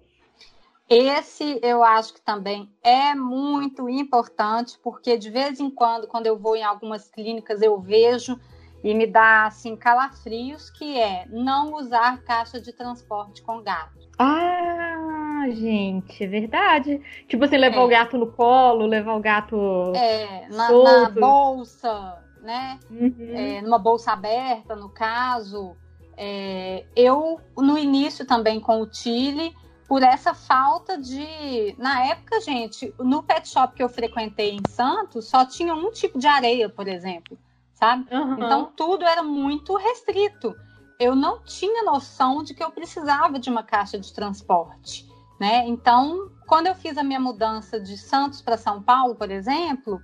[0.88, 6.38] Esse eu acho que também é muito importante, porque de vez em quando, quando eu
[6.38, 8.38] vou em algumas clínicas, eu vejo
[8.82, 14.04] e me dá assim calafrios, que é não usar caixa de transporte com gato.
[14.18, 17.00] Ah, gente, é verdade.
[17.26, 17.84] Tipo assim, levar é.
[17.84, 19.92] o gato no colo, levar o gato.
[19.96, 22.78] É, na, na bolsa, né?
[22.90, 23.14] Uhum.
[23.18, 25.76] É, numa bolsa aberta, no caso.
[26.16, 29.52] É, eu, no início também com o Chile,
[29.88, 31.74] por essa falta de.
[31.76, 36.18] Na época, gente, no pet shop que eu frequentei em Santos, só tinha um tipo
[36.18, 37.36] de areia, por exemplo,
[37.72, 38.06] sabe?
[38.14, 38.34] Uhum.
[38.34, 40.54] Então tudo era muito restrito
[40.98, 45.08] eu não tinha noção de que eu precisava de uma caixa de transporte,
[45.40, 45.66] né?
[45.66, 50.00] Então, quando eu fiz a minha mudança de Santos para São Paulo, por exemplo,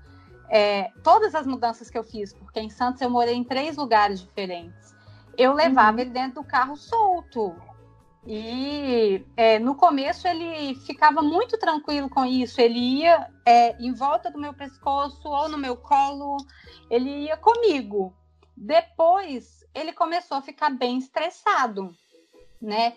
[0.51, 4.21] é, todas as mudanças que eu fiz, porque em Santos eu morei em três lugares
[4.21, 4.95] diferentes,
[5.39, 6.01] eu levava uhum.
[6.01, 7.55] ele dentro do carro solto.
[8.27, 12.61] E é, no começo ele ficava muito tranquilo com isso.
[12.61, 16.37] Ele ia é, em volta do meu pescoço ou no meu colo,
[16.91, 18.13] ele ia comigo.
[18.55, 21.97] Depois ele começou a ficar bem estressado,
[22.61, 22.95] né?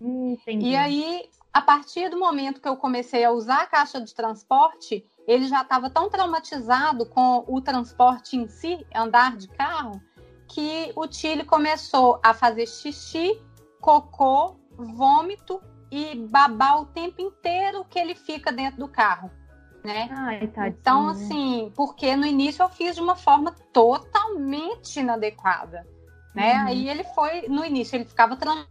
[0.00, 0.66] Entendi.
[0.66, 5.04] E aí, a partir do momento que eu comecei a usar a caixa de transporte,
[5.28, 10.00] ele já estava tão traumatizado com o transporte em si, andar de carro,
[10.48, 13.40] que o Tilly começou a fazer xixi,
[13.80, 19.30] cocô, vômito e babar o tempo inteiro que ele fica dentro do carro
[19.84, 20.08] né?
[20.10, 25.86] Ai, então, assim, porque no início eu fiz de uma forma totalmente inadequada
[26.34, 26.54] né?
[26.54, 26.66] Uhum.
[26.68, 28.68] Aí ele foi, no início ele ficava tranquilo,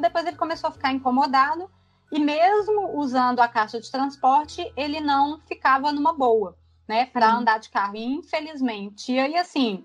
[0.00, 1.68] depois ele começou a ficar incomodado
[2.12, 7.40] e mesmo usando a caixa de transporte, ele não ficava numa boa, né, para uhum.
[7.40, 9.12] andar de carro, infelizmente.
[9.12, 9.84] E aí assim,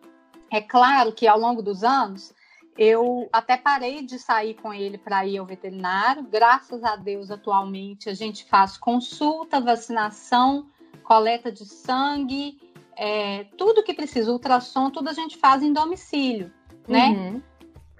[0.51, 2.33] é claro que ao longo dos anos
[2.77, 6.21] eu até parei de sair com ele para ir ao veterinário.
[6.23, 10.67] Graças a Deus, atualmente a gente faz consulta, vacinação,
[11.03, 12.59] coleta de sangue
[12.97, 16.51] é, tudo que precisa, ultrassom, tudo a gente faz em domicílio,
[16.87, 17.09] né?
[17.09, 17.43] Uhum.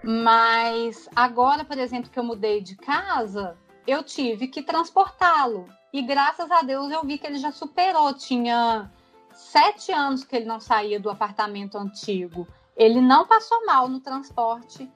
[0.03, 3.55] Mas agora, por exemplo, que eu mudei de casa,
[3.88, 5.67] eu tive que transportá-lo.
[5.93, 8.13] E graças a Deus eu vi que ele já superou.
[8.13, 8.91] Tinha
[9.32, 12.47] sete anos que ele não saía do apartamento antigo.
[12.76, 14.89] Ele não passou mal no transporte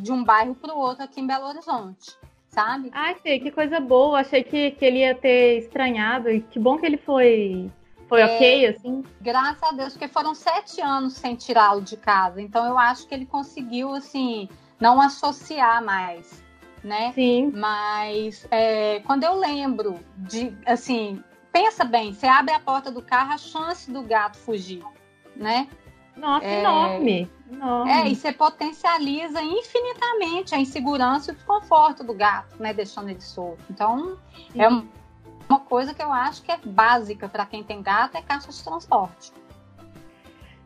[0.00, 2.16] de um bairro para o outro aqui em Belo Horizonte,
[2.48, 2.90] sabe?
[2.92, 4.20] Ai, Fê, que coisa boa.
[4.20, 6.30] Achei que, que ele ia ter estranhado.
[6.30, 7.70] E que bom que ele foi
[8.08, 9.04] foi é, ok, assim?
[9.20, 12.40] Graças a Deus, porque foram sete anos sem tirá-lo de casa.
[12.40, 14.48] Então eu acho que ele conseguiu, assim,
[14.80, 16.42] não associar mais,
[16.86, 17.12] né?
[17.12, 17.50] Sim.
[17.52, 21.22] Mas é, quando eu lembro de, assim,
[21.52, 24.84] pensa bem, você abre a porta do carro, a chance do gato fugir,
[25.34, 25.68] né?
[26.16, 27.30] Nossa, é, enorme.
[27.52, 27.90] enorme.
[27.90, 32.72] É, e você potencializa infinitamente a insegurança e o desconforto do gato, né?
[32.72, 33.62] Deixando ele solto.
[33.68, 34.16] Então,
[34.52, 34.62] Sim.
[34.62, 34.86] é um
[35.48, 38.64] uma coisa que eu acho que é básica para quem tem gato é caixa de
[38.64, 39.32] transporte.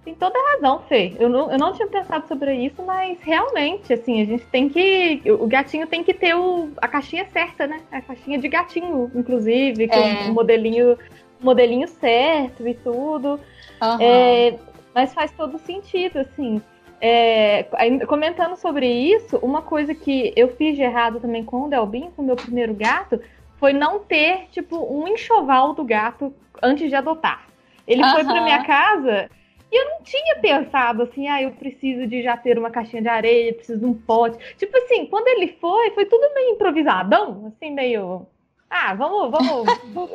[0.05, 1.15] Tem toda razão, Fê.
[1.19, 5.23] Eu não, eu não tinha pensado sobre isso, mas realmente, assim, a gente tem que.
[5.31, 7.81] O gatinho tem que ter o, a caixinha certa, né?
[7.93, 10.31] A caixinha de gatinho, inclusive, com é.
[10.31, 10.97] o modelinho,
[11.39, 13.39] modelinho certo e tudo.
[13.83, 14.01] Uhum.
[14.01, 14.59] É,
[14.95, 16.63] mas faz todo sentido, assim.
[16.99, 17.65] É,
[18.07, 22.23] comentando sobre isso, uma coisa que eu fiz de errado também com o Delbin, com
[22.23, 23.21] o meu primeiro gato,
[23.59, 27.47] foi não ter, tipo, um enxoval do gato antes de adotar.
[27.87, 28.11] Ele uhum.
[28.13, 29.29] foi pra minha casa
[29.71, 33.09] e eu não tinha pensado assim, ah, eu preciso de já ter uma caixinha de
[33.09, 34.39] areia, preciso de um pote.
[34.57, 38.27] Tipo assim, quando ele foi, foi tudo meio improvisadão, assim, meio.
[38.69, 39.69] Ah, vamos, vamos.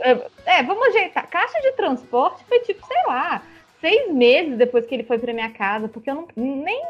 [0.45, 1.29] é, vamos ajeitar.
[1.29, 3.43] Caixa de transporte foi tipo, sei lá,
[3.79, 6.83] seis meses depois que ele foi para minha casa, porque eu não, nem,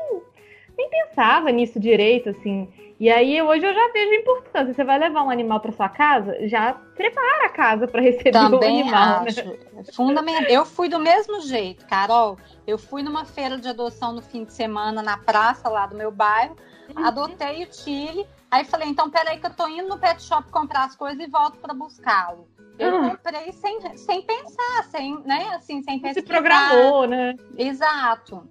[0.78, 2.68] nem pensava nisso direito, assim.
[2.98, 4.74] E aí hoje eu já vejo a importância.
[4.74, 8.82] Você vai levar um animal para sua casa, já prepara a casa para receber Também
[8.82, 9.26] o animal.
[9.28, 9.46] Acho.
[9.46, 9.84] Né?
[9.94, 10.50] Fundamental.
[10.50, 12.38] Eu fui do mesmo jeito, Carol.
[12.66, 16.12] Eu fui numa feira de adoção no fim de semana na praça lá do meu
[16.12, 16.56] bairro,
[16.96, 17.06] uhum.
[17.06, 18.26] adotei o Chile.
[18.50, 21.30] Aí falei, então peraí que eu tô indo no pet shop comprar as coisas e
[21.30, 22.48] volto para buscá-lo.
[22.80, 23.10] Eu uhum.
[23.10, 26.22] comprei sem, sem pensar, sem, né, assim, sem pesquisar.
[26.22, 27.36] Se programou, né?
[27.58, 28.48] Exato.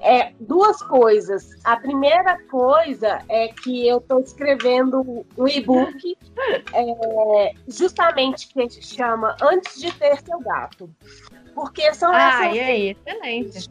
[0.00, 1.50] É, duas coisas.
[1.64, 6.16] A primeira coisa é que eu estou escrevendo um e-book
[6.72, 10.90] é, justamente que a gente chama Antes de Ter Seu Gato.
[11.54, 13.68] Porque são ah, essas e aí, excelente.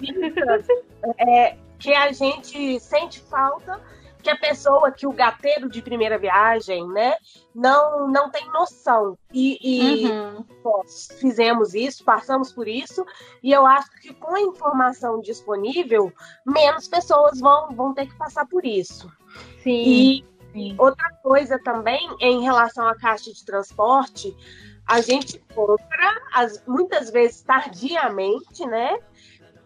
[1.18, 3.80] É, que a gente sente falta
[4.28, 7.16] que a pessoa, que o gateiro de primeira viagem, né,
[7.56, 9.18] não, não tem noção.
[9.34, 10.46] E, e uhum.
[10.66, 13.06] nós fizemos isso, passamos por isso,
[13.42, 16.12] e eu acho que com a informação disponível,
[16.46, 19.10] menos pessoas vão, vão ter que passar por isso.
[19.64, 19.84] Sim.
[19.86, 20.76] E Sim.
[20.78, 24.36] outra coisa também, em relação à caixa de transporte,
[24.86, 29.00] a gente compra, as, muitas vezes tardiamente, né?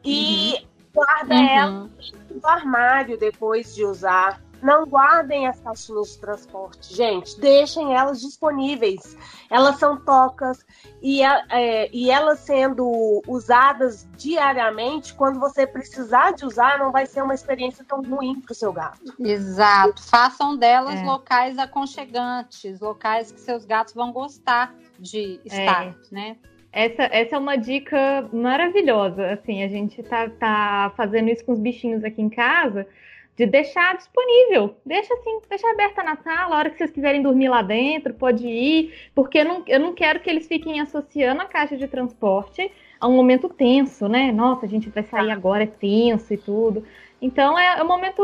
[0.03, 0.67] E uhum.
[0.93, 1.49] guarda uhum.
[1.49, 1.89] ela
[2.29, 4.39] no armário depois de usar.
[4.61, 7.39] Não guardem as caixinhas de transporte, gente.
[7.39, 9.17] Deixem elas disponíveis.
[9.49, 10.63] Elas são tocas
[11.01, 17.23] e, é, e elas sendo usadas diariamente, quando você precisar de usar, não vai ser
[17.23, 19.13] uma experiência tão ruim para o seu gato.
[19.19, 20.03] Exato.
[20.03, 21.03] Façam delas é.
[21.03, 25.93] locais aconchegantes, locais que seus gatos vão gostar de estar, é.
[26.11, 26.37] né?
[26.71, 29.33] Essa, essa é uma dica maravilhosa.
[29.33, 32.87] Assim, a gente tá, tá fazendo isso com os bichinhos aqui em casa
[33.35, 34.75] de deixar disponível.
[34.85, 38.47] Deixa assim, deixa aberta na sala, a hora que vocês quiserem dormir lá dentro, pode
[38.47, 42.71] ir, porque eu não, eu não quero que eles fiquem associando a caixa de transporte
[42.99, 44.31] a um momento tenso, né?
[44.31, 45.33] Nossa, a gente vai sair tá.
[45.33, 46.85] agora, é tenso e tudo.
[47.21, 48.21] Então é, é um momento.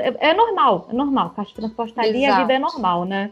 [0.00, 1.30] É, é, normal, é normal.
[1.30, 3.30] Caixa de transporte tá ali, a vida é normal, né?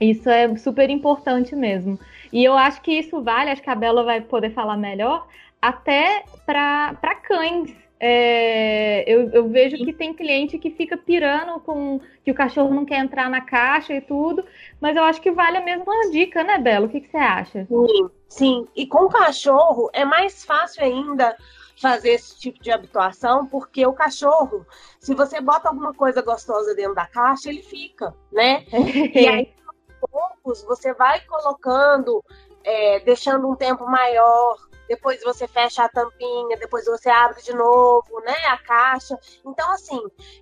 [0.00, 1.98] Isso é super importante mesmo.
[2.32, 5.26] E eu acho que isso vale, acho que a Bela vai poder falar melhor,
[5.60, 12.30] até para cães é, eu, eu, vejo que tem cliente que fica pirando com que
[12.30, 14.44] o cachorro não quer entrar na caixa e tudo,
[14.80, 16.86] mas eu acho que vale a mesma dica, né, Belo?
[16.86, 17.66] O que, que você acha?
[17.66, 18.68] Sim, sim.
[18.76, 21.36] E com o cachorro é mais fácil ainda
[21.80, 24.64] fazer esse tipo de habituação, porque o cachorro,
[25.00, 28.64] se você bota alguma coisa gostosa dentro da caixa, ele fica, né?
[29.14, 32.24] e aí, aos poucos, você vai colocando,
[32.62, 34.56] é, deixando um tempo maior,
[34.88, 39.18] depois você fecha a tampinha, depois você abre de novo, né, a caixa.
[39.44, 40.00] Então, assim,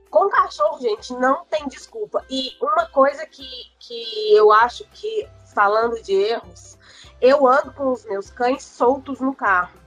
[0.09, 2.25] com cachorro, gente, não tem desculpa.
[2.31, 6.79] E uma coisa que, que eu acho que, falando de erros,
[7.21, 9.79] eu ando com os meus cães soltos no carro.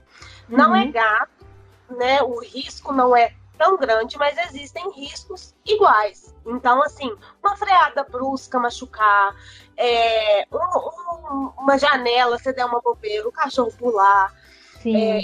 [0.48, 0.88] Não é uhum.
[0.88, 1.46] é gato,
[1.88, 6.34] né, o risco não é tão grande, mas existem riscos iguais.
[6.46, 9.36] Então, assim, uma freada brusca machucar,
[9.76, 14.34] é, um, um, uma janela, você der uma bobeira, o cachorro pular,
[14.82, 14.96] Sim.
[14.96, 15.22] É,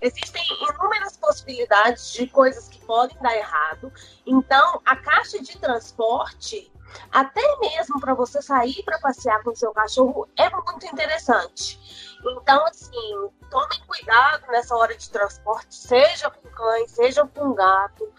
[0.00, 3.92] existem inúmeras possibilidades de coisas que podem dar errado.
[4.26, 6.70] Então, a caixa de transporte,
[7.10, 11.78] até mesmo para você sair para passear com o seu cachorro, é muito interessante.
[12.24, 18.12] Então, assim, tomem cuidado nessa hora de transporte, seja com cães, seja com gato,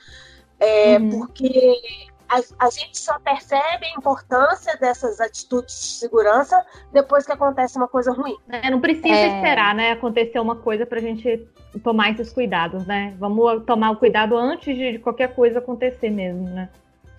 [0.59, 1.19] é, uhum.
[1.19, 7.77] porque a, a, gente só percebe a importância dessas atitudes de segurança depois que acontece
[7.77, 8.35] uma coisa ruim.
[8.49, 9.35] É, não precisa é...
[9.35, 11.47] esperar, né, acontecer uma coisa para a gente
[11.83, 13.15] tomar esses cuidados, né?
[13.19, 16.69] Vamos tomar o cuidado antes de qualquer coisa acontecer mesmo, né?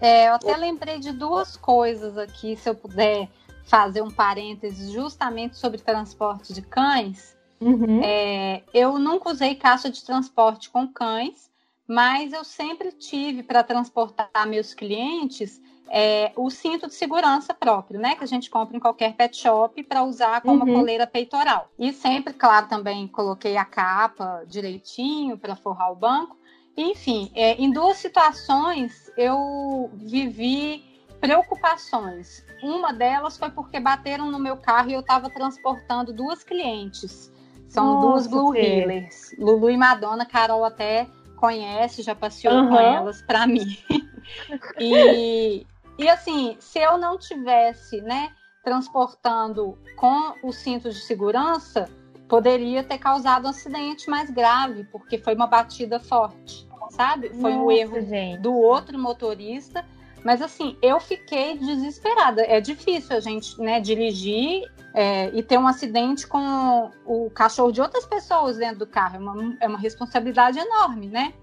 [0.00, 3.28] É, eu até lembrei de duas coisas aqui, se eu puder
[3.64, 7.36] fazer um parênteses justamente sobre transporte de cães.
[7.60, 8.02] Uhum.
[8.02, 11.50] É, eu nunca usei caixa de transporte com cães,
[11.86, 18.14] mas eu sempre tive para transportar meus clientes é, o cinto de segurança próprio, né?
[18.14, 20.74] Que a gente compra em qualquer pet shop para usar como uhum.
[20.74, 21.70] coleira peitoral.
[21.78, 26.36] E sempre, claro, também coloquei a capa direitinho para forrar o banco.
[26.76, 30.82] Enfim, é, em duas situações eu vivi
[31.20, 32.44] preocupações.
[32.62, 37.32] Uma delas foi porque bateram no meu carro e eu estava transportando duas clientes.
[37.68, 40.26] São Nossa, duas Blue Healers, Lulu e Madonna.
[40.26, 41.08] Carol até
[41.44, 42.68] conhece, já passeou uhum.
[42.70, 43.76] com elas para mim.
[44.80, 45.66] e,
[45.98, 48.30] e assim, se eu não tivesse, né,
[48.64, 51.86] transportando com os cintos de segurança,
[52.26, 57.28] poderia ter causado um acidente mais grave, porque foi uma batida forte, sabe?
[57.28, 58.40] Foi Nossa, um erro gente.
[58.40, 59.84] do outro motorista.
[60.24, 62.42] Mas assim, eu fiquei desesperada.
[62.42, 64.64] É difícil a gente né, dirigir
[64.94, 69.16] é, e ter um acidente com o cachorro de outras pessoas dentro do carro.
[69.16, 71.34] É uma, é uma responsabilidade enorme, né?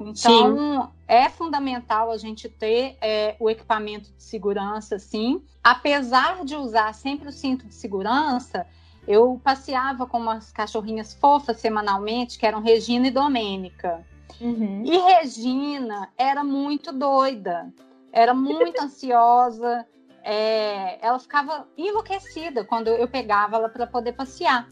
[0.00, 0.88] Então, sim.
[1.06, 5.42] é fundamental a gente ter é, o equipamento de segurança, sim.
[5.62, 8.66] Apesar de usar sempre o cinto de segurança,
[9.06, 14.02] eu passeava com umas cachorrinhas fofas semanalmente, que eram Regina e Domênica.
[14.40, 14.82] Uhum.
[14.86, 17.70] E Regina era muito doida
[18.12, 19.86] era muito ansiosa,
[20.22, 24.68] é, ela ficava enlouquecida quando eu pegava ela para poder passear.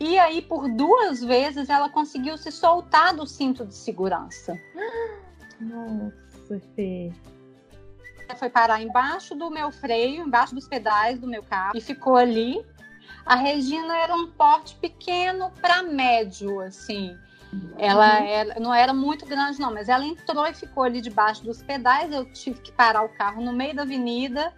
[0.00, 4.58] E aí, por duas vezes, ela conseguiu se soltar do cinto de segurança.
[5.60, 7.12] Nossa, Fê.
[8.36, 12.64] Foi parar embaixo do meu freio, embaixo dos pedais do meu carro, e ficou ali.
[13.24, 17.16] A Regina era um porte pequeno para médio, assim.
[17.78, 18.26] Ela uhum.
[18.26, 22.12] era, não era muito grande, não, mas ela entrou e ficou ali debaixo dos pedais.
[22.12, 24.52] Eu tive que parar o carro no meio da avenida,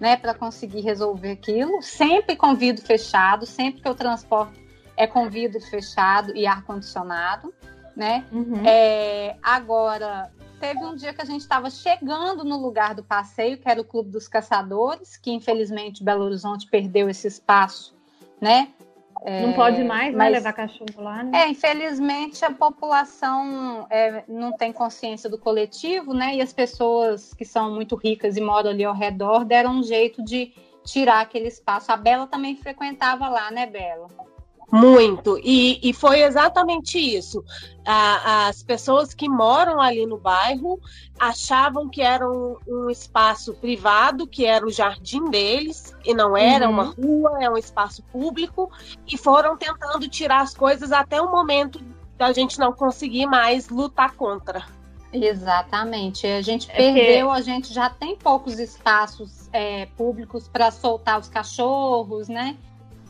[0.00, 1.80] né, para conseguir resolver aquilo.
[1.82, 4.58] Sempre com vidro fechado, sempre que eu transporto
[4.96, 7.54] é com vidro fechado e ar condicionado,
[7.96, 8.26] né?
[8.30, 8.62] Uhum.
[8.66, 10.30] É, agora
[10.60, 13.84] teve um dia que a gente estava chegando no lugar do passeio, que era o
[13.84, 17.94] Clube dos Caçadores, que infelizmente Belo Horizonte perdeu esse espaço,
[18.38, 18.68] né?
[19.22, 21.42] É, não pode mais né, mas, né, levar cachorro lá, né?
[21.42, 26.36] É, infelizmente a população é, não tem consciência do coletivo, né?
[26.36, 30.24] E as pessoas que são muito ricas e moram ali ao redor deram um jeito
[30.24, 30.52] de
[30.84, 31.92] tirar aquele espaço.
[31.92, 34.08] A Bela também frequentava lá, né, Bela?
[34.72, 37.44] Muito, e, e foi exatamente isso.
[37.84, 40.78] A, as pessoas que moram ali no bairro
[41.18, 46.66] achavam que era um, um, espaço privado, que era o jardim deles, e não era
[46.66, 46.72] uhum.
[46.72, 48.70] uma rua, é um espaço público,
[49.06, 51.80] e foram tentando tirar as coisas até o momento
[52.16, 54.64] da gente não conseguir mais lutar contra.
[55.12, 56.26] Exatamente.
[56.26, 57.36] A gente é perdeu, que...
[57.36, 62.56] a gente já tem poucos espaços é, públicos para soltar os cachorros, né?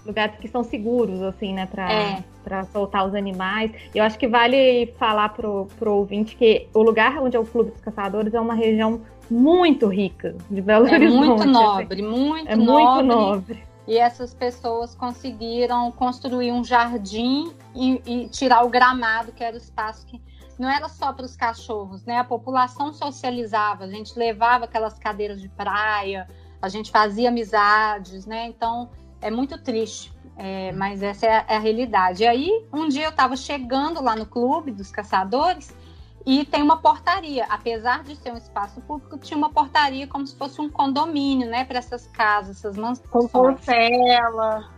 [0.05, 2.25] Lugares que são seguros, assim, né, para é.
[2.43, 3.71] Pra soltar os animais.
[3.95, 7.71] Eu acho que vale falar pro, pro ouvinte que o lugar onde é o Clube
[7.71, 11.27] dos Caçadores é uma região muito rica de Belo é Horizonte.
[11.27, 11.53] Muito assim.
[11.53, 12.85] nobre, muito é nobre.
[12.85, 13.71] muito nobre.
[13.87, 19.59] E essas pessoas conseguiram construir um jardim e, e tirar o gramado, que era o
[19.59, 20.21] espaço que
[20.59, 22.19] não era só para os cachorros, né?
[22.19, 26.29] A população socializava, a gente levava aquelas cadeiras de praia,
[26.61, 28.47] a gente fazia amizades, né?
[28.47, 28.91] Então
[29.21, 32.23] é muito triste, é, mas essa é a, é a, realidade.
[32.23, 35.75] E aí, um dia eu estava chegando lá no clube dos caçadores
[36.25, 37.45] e tem uma portaria.
[37.49, 41.65] Apesar de ser um espaço público, tinha uma portaria como se fosse um condomínio, né,
[41.65, 43.09] para essas casas, essas mansões.
[43.11, 44.69] Com portela.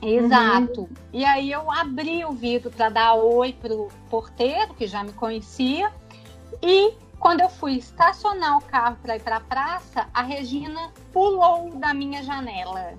[0.00, 0.82] Exato.
[0.82, 0.88] Uhum.
[1.12, 5.90] E aí eu abri o vidro para dar oi pro porteiro, que já me conhecia,
[6.62, 11.70] e quando eu fui estacionar o carro para ir para a praça, a Regina pulou
[11.74, 12.94] da minha janela.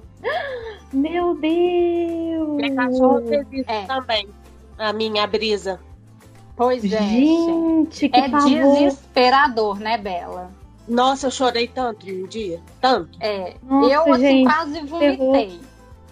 [0.92, 2.50] Meu Deus!
[2.56, 3.86] Minha cachorra fez isso é.
[3.86, 4.28] também.
[4.78, 5.80] A minha brisa.
[6.56, 6.98] Pois é.
[6.98, 8.50] Gente, que É pavor.
[8.50, 10.52] desesperador, né, Bela?
[10.88, 12.60] Nossa, eu chorei tanto um dia.
[12.82, 13.18] Tanto.
[13.22, 13.56] É.
[13.64, 15.62] Nossa, eu, assim, gente, quase vomitei.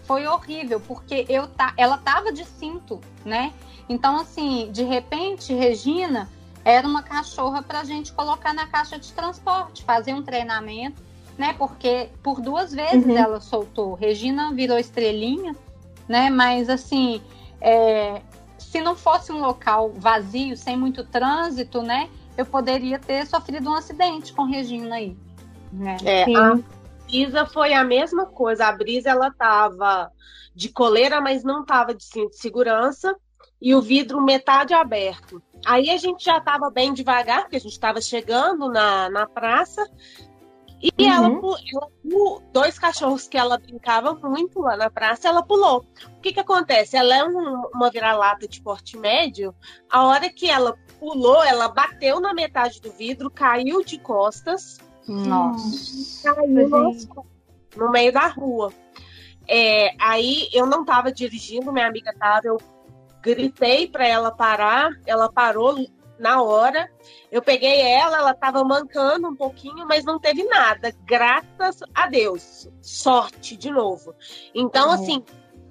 [0.04, 3.52] Foi horrível, porque eu tá, ela tava de cinto, né?
[3.90, 6.30] Então, assim, de repente, Regina
[6.64, 11.02] era uma cachorra para a gente colocar na caixa de transporte, fazer um treinamento,
[11.38, 11.54] né?
[11.58, 13.18] Porque por duas vezes uhum.
[13.18, 13.94] ela soltou.
[13.94, 15.56] Regina virou estrelinha,
[16.08, 16.30] né?
[16.30, 17.22] Mas assim,
[17.62, 18.22] é,
[18.58, 22.10] se não fosse um local vazio, sem muito trânsito, né?
[22.36, 25.18] Eu poderia ter sofrido um acidente com Regina aí.
[25.72, 25.98] Né?
[26.04, 26.58] É, a
[27.06, 28.68] Brisa foi a mesma coisa.
[28.68, 30.12] A Brisa ela tava
[30.54, 33.16] de coleira, mas não tava de cinto de segurança
[33.62, 35.42] e o vidro metade aberto.
[35.66, 39.88] Aí a gente já estava bem devagar, porque a gente estava chegando na, na praça.
[40.82, 41.12] E uhum.
[41.12, 41.28] ela,
[41.74, 45.86] ela, dois cachorros que ela brincava muito lá na praça, ela pulou.
[46.18, 46.96] O que que acontece?
[46.96, 49.56] Ela é um, uma vira-lata de porte médio.
[49.90, 54.78] A hora que ela pulou, ela bateu na metade do vidro, caiu de costas.
[55.08, 56.36] Nossa.
[56.36, 57.26] Caiu no,
[57.76, 58.72] no meio da rua.
[59.48, 62.58] É, aí eu não estava dirigindo, minha amiga estava, eu
[63.22, 65.78] gritei para ela parar, ela parou
[66.20, 66.90] na hora.
[67.32, 70.94] Eu peguei ela, ela estava mancando um pouquinho, mas não teve nada.
[71.06, 72.70] Graças a Deus.
[72.82, 74.14] Sorte de novo.
[74.54, 74.94] Então, uhum.
[74.94, 75.24] assim,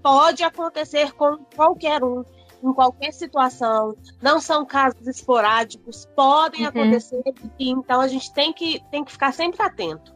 [0.02, 2.24] pode acontecer com qualquer um,
[2.62, 3.96] em qualquer situação.
[4.20, 6.68] Não são casos esporádicos, podem uhum.
[6.68, 7.22] acontecer.
[7.58, 10.14] Então, a gente tem que, tem que ficar sempre atento.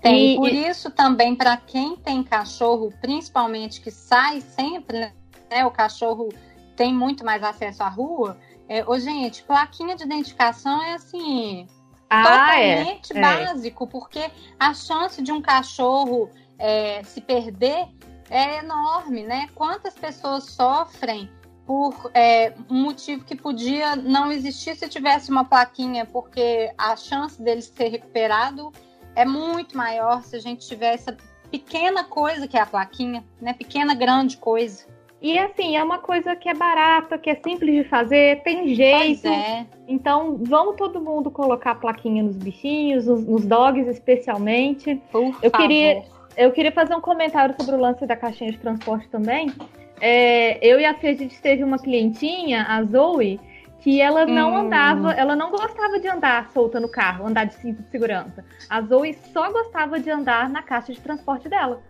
[0.00, 5.10] Tem, e, por isso também, para quem tem cachorro, principalmente que sai sempre,
[5.50, 6.28] né, o cachorro
[6.76, 8.36] tem muito mais acesso à rua.
[8.68, 11.66] É, ô, gente, plaquinha de identificação é assim,
[12.08, 12.76] ah, é.
[12.76, 13.20] totalmente é.
[13.20, 17.88] básico, porque a chance de um cachorro é, se perder
[18.30, 19.48] é enorme, né?
[19.54, 21.30] Quantas pessoas sofrem
[21.66, 27.40] por é, um motivo que podia não existir se tivesse uma plaquinha, porque a chance
[27.40, 28.72] dele ser recuperado
[29.14, 31.16] é muito maior se a gente tiver essa
[31.50, 33.54] pequena coisa que é a plaquinha, né?
[33.54, 34.86] Pequena, grande coisa.
[35.24, 39.26] E assim, é uma coisa que é barata, que é simples de fazer, tem jeito.
[39.26, 39.64] É.
[39.88, 45.00] Então, vamos todo mundo colocar plaquinha nos bichinhos, nos, nos dogs especialmente.
[45.10, 45.66] Por eu favor.
[45.66, 46.02] queria
[46.36, 49.50] eu queria fazer um comentário sobre o lance da caixinha de transporte também.
[49.98, 53.40] É, eu e a Fê, a gente teve uma clientinha, a Zoe,
[53.80, 54.56] que ela não hum.
[54.58, 58.44] andava, ela não gostava de andar solta no carro, andar de cinto de segurança.
[58.68, 61.80] A Zoe só gostava de andar na caixa de transporte dela.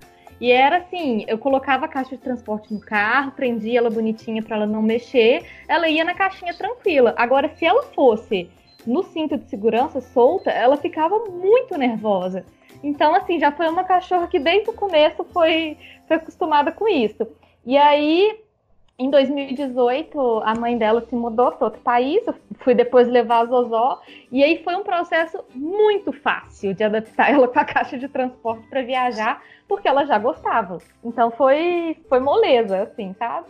[0.45, 4.57] E era assim, eu colocava a caixa de transporte no carro, prendia ela bonitinha para
[4.57, 7.14] ela não mexer, ela ia na caixinha tranquila.
[7.16, 8.51] Agora, se ela fosse
[8.86, 12.45] no cinto de segurança solta, ela ficava muito nervosa.
[12.82, 17.26] Então, assim, já foi uma cachorra que desde o começo foi, foi acostumada com isso.
[17.64, 18.38] E aí,
[18.97, 23.47] em 2018, a mãe dela se mudou para outro país, eu fui depois levar a
[23.47, 28.09] Zozó, e aí foi um processo muito fácil de adaptar ela com a caixa de
[28.09, 30.78] transporte para viajar, porque ela já gostava.
[31.03, 33.49] Então foi, foi moleza, assim, sabe?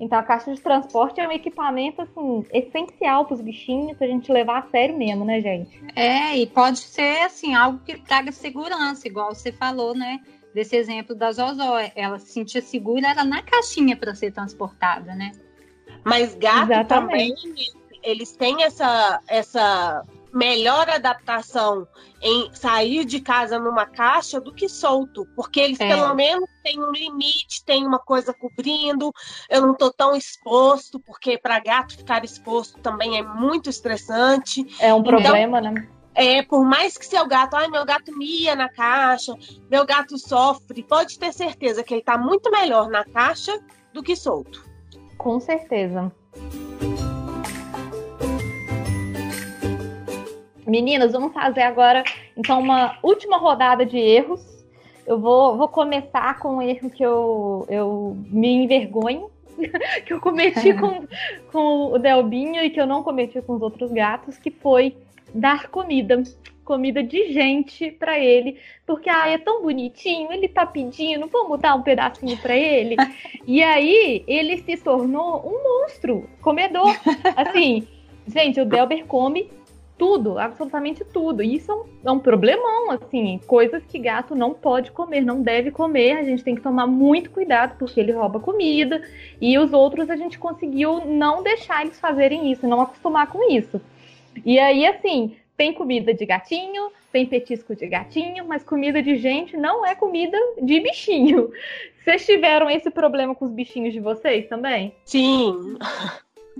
[0.00, 4.10] Então a caixa de transporte é um equipamento assim essencial para os bichinhos, para a
[4.10, 5.82] gente levar a sério mesmo, né, gente?
[5.94, 10.20] É, e pode ser assim algo que traga segurança, igual você falou, né?
[10.56, 15.32] Desse exemplo da Zozó, ela se sentia segura, era na caixinha para ser transportada, né?
[16.02, 17.42] Mas gato Exatamente.
[17.42, 17.66] também,
[18.02, 20.02] eles têm essa essa
[20.32, 21.86] melhor adaptação
[22.22, 25.88] em sair de casa numa caixa do que solto, porque eles é.
[25.88, 29.12] pelo menos têm um limite, tem uma coisa cobrindo,
[29.50, 34.66] eu não tô tão exposto, porque para gato ficar exposto também é muito estressante.
[34.80, 35.88] É um problema, então, né?
[36.16, 39.34] É, por mais que seu gato, ai, meu gato mia na caixa,
[39.70, 43.52] meu gato sofre, pode ter certeza que ele tá muito melhor na caixa
[43.92, 44.64] do que solto.
[45.18, 46.10] Com certeza.
[50.66, 52.02] Meninas, vamos fazer agora
[52.34, 54.42] então uma última rodada de erros.
[55.06, 59.30] Eu vou, vou começar com um erro que eu, eu me envergonho,
[60.06, 61.06] que eu cometi com,
[61.52, 64.96] com o Delbinho e que eu não cometi com os outros gatos, que foi
[65.36, 66.22] dar comida.
[66.64, 71.76] Comida de gente para ele, porque ah, é tão bonitinho, ele tá pedindo, vamos dar
[71.76, 72.96] um pedacinho para ele.
[73.46, 76.92] e aí ele se tornou um monstro, comedor.
[77.36, 77.86] Assim,
[78.26, 79.48] gente, o Delber come
[79.98, 81.42] tudo, absolutamente tudo.
[81.42, 85.42] E isso é um, é um, problemão, assim, coisas que gato não pode comer, não
[85.42, 86.18] deve comer.
[86.18, 89.02] A gente tem que tomar muito cuidado porque ele rouba comida.
[89.40, 93.80] E os outros a gente conseguiu não deixar eles fazerem isso, não acostumar com isso.
[94.44, 99.56] E aí, assim, tem comida de gatinho, tem petisco de gatinho, mas comida de gente
[99.56, 101.50] não é comida de bichinho.
[102.04, 104.94] Vocês tiveram esse problema com os bichinhos de vocês também?
[105.04, 105.76] Sim.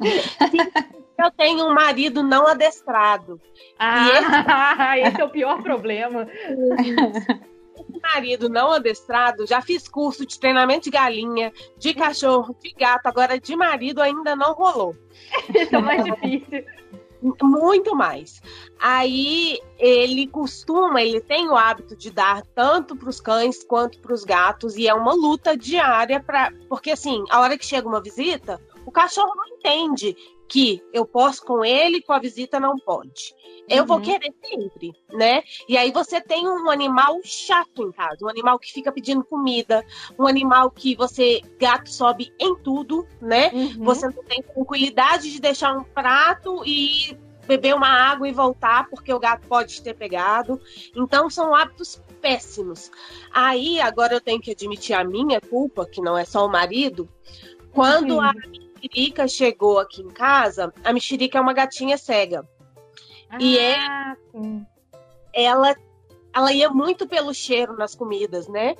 [0.02, 0.58] Sim
[1.18, 3.40] eu tenho um marido não adestrado.
[3.78, 5.08] Ah, esse...
[5.08, 6.26] esse é o pior problema.
[8.14, 13.38] Marido não adestrado, já fiz curso de treinamento de galinha, de cachorro, de gato, agora
[13.38, 14.96] de marido ainda não rolou.
[15.54, 16.64] Esse é mais difícil.
[17.22, 18.40] Muito mais.
[18.78, 24.14] Aí ele costuma, ele tem o hábito de dar tanto para os cães quanto para
[24.14, 26.52] os gatos, e é uma luta diária para.
[26.68, 30.16] Porque assim, a hora que chega uma visita, o cachorro não entende
[30.48, 33.34] que eu posso com ele, com a visita não pode.
[33.68, 33.86] Eu uhum.
[33.86, 35.42] vou querer sempre, né?
[35.68, 39.84] E aí você tem um animal chato em casa, um animal que fica pedindo comida,
[40.18, 43.50] um animal que você, gato, sobe em tudo, né?
[43.52, 43.84] Uhum.
[43.84, 49.12] Você não tem tranquilidade de deixar um prato e beber uma água e voltar, porque
[49.12, 50.60] o gato pode ter pegado.
[50.94, 52.90] Então são hábitos péssimos.
[53.32, 57.08] Aí agora eu tenho que admitir a minha culpa, que não é só o marido.
[57.72, 58.20] Quando uhum.
[58.20, 58.32] a
[58.86, 62.48] mexerica chegou aqui em casa, a mexerica é uma gatinha cega.
[63.28, 63.76] Ah, e é,
[65.32, 65.74] ela,
[66.34, 68.76] ela ia muito pelo cheiro nas comidas, né?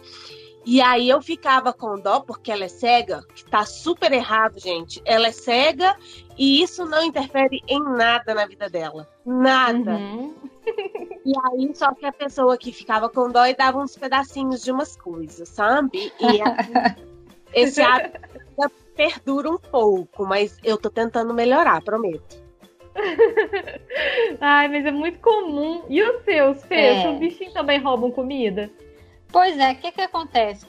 [0.64, 5.00] E aí eu ficava com dó, porque ela é cega, que tá super errado, gente.
[5.04, 5.96] Ela é cega
[6.36, 9.08] e isso não interfere em nada na vida dela.
[9.24, 9.92] Nada.
[9.92, 10.34] Uhum.
[11.24, 14.72] E aí, só que a pessoa que ficava com dó e dava uns pedacinhos de
[14.72, 16.12] umas coisas, sabe?
[16.18, 16.40] E
[17.54, 18.45] esse hábito
[18.96, 22.44] perdura um pouco, mas eu tô tentando melhorar, prometo.
[24.40, 25.84] Ai, mas é muito comum.
[25.88, 26.74] E os seus, Fê?
[26.74, 27.08] É.
[27.08, 28.70] Os bichinhos também roubam comida?
[29.30, 30.66] Pois é, o que que acontece?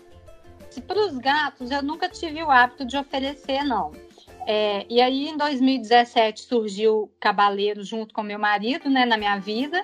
[0.86, 3.92] Para os gatos, eu nunca tive o hábito de oferecer, não.
[4.46, 9.84] É, e aí, em 2017, surgiu Cabaleiro junto com meu marido, né, na minha vida.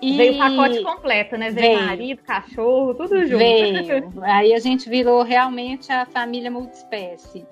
[0.00, 0.16] E...
[0.16, 1.50] Veio o pacote completo, né?
[1.50, 3.38] Veio, veio marido, cachorro, tudo junto.
[3.38, 4.12] Veio.
[4.22, 7.46] Aí a gente virou realmente a família multiespécie.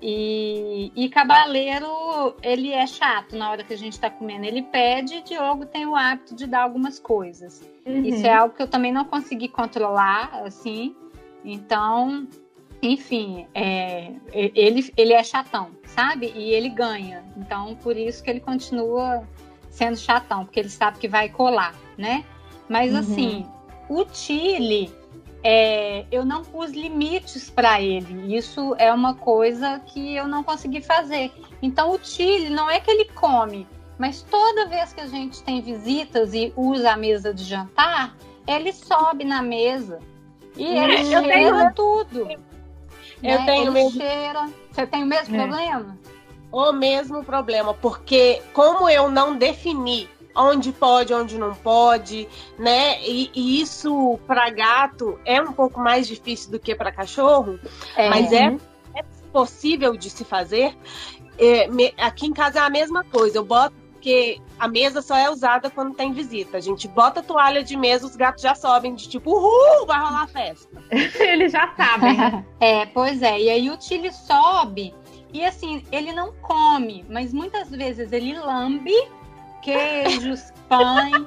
[0.00, 4.44] E, e Cabaleiro, ele é chato na hora que a gente está comendo.
[4.44, 7.62] Ele pede e Diogo tem o hábito de dar algumas coisas.
[7.86, 8.04] Uhum.
[8.04, 10.94] Isso é algo que eu também não consegui controlar, assim.
[11.44, 12.26] Então,
[12.82, 16.32] enfim, é, ele, ele é chatão, sabe?
[16.34, 17.24] E ele ganha.
[17.36, 19.22] Então, por isso que ele continua
[19.70, 22.24] sendo chatão, porque ele sabe que vai colar, né?
[22.68, 22.98] Mas, uhum.
[22.98, 23.46] assim,
[23.88, 24.92] o Chile,
[25.42, 28.36] é, eu não pus limites para ele.
[28.36, 31.32] Isso é uma coisa que eu não consegui fazer.
[31.60, 33.66] Então, o Chile não é que ele come,
[33.98, 38.16] mas toda vez que a gente tem visitas e usa a mesa de jantar,
[38.46, 39.98] ele sobe na mesa.
[40.56, 41.74] E ele eu cheira tenho...
[41.74, 42.28] tudo.
[43.22, 43.46] Eu né?
[43.46, 44.00] tenho Ele mesmo.
[44.00, 44.50] cheira.
[44.70, 45.38] Você tem o mesmo é.
[45.38, 45.98] problema?
[46.50, 52.28] O mesmo problema, porque como eu não defini onde pode, onde não pode,
[52.58, 53.00] né?
[53.02, 57.58] E, e isso para gato é um pouco mais difícil do que para cachorro,
[57.96, 58.08] é.
[58.08, 58.56] mas é,
[58.94, 60.76] é, possível de se fazer.
[61.38, 63.38] É, me, aqui em casa é a mesma coisa.
[63.38, 66.56] Eu boto porque a mesa só é usada quando tem visita.
[66.56, 70.00] A gente bota a toalha de mesa, os gatos já sobem de tipo, uhul, vai
[70.00, 70.82] rolar festa.
[70.90, 72.16] Eles já sabem.
[72.16, 72.44] Né?
[72.58, 73.40] é, pois é.
[73.40, 74.92] E aí o Tilly sobe
[75.32, 78.94] e assim, ele não come, mas muitas vezes ele lambe
[79.62, 81.26] queijos, pães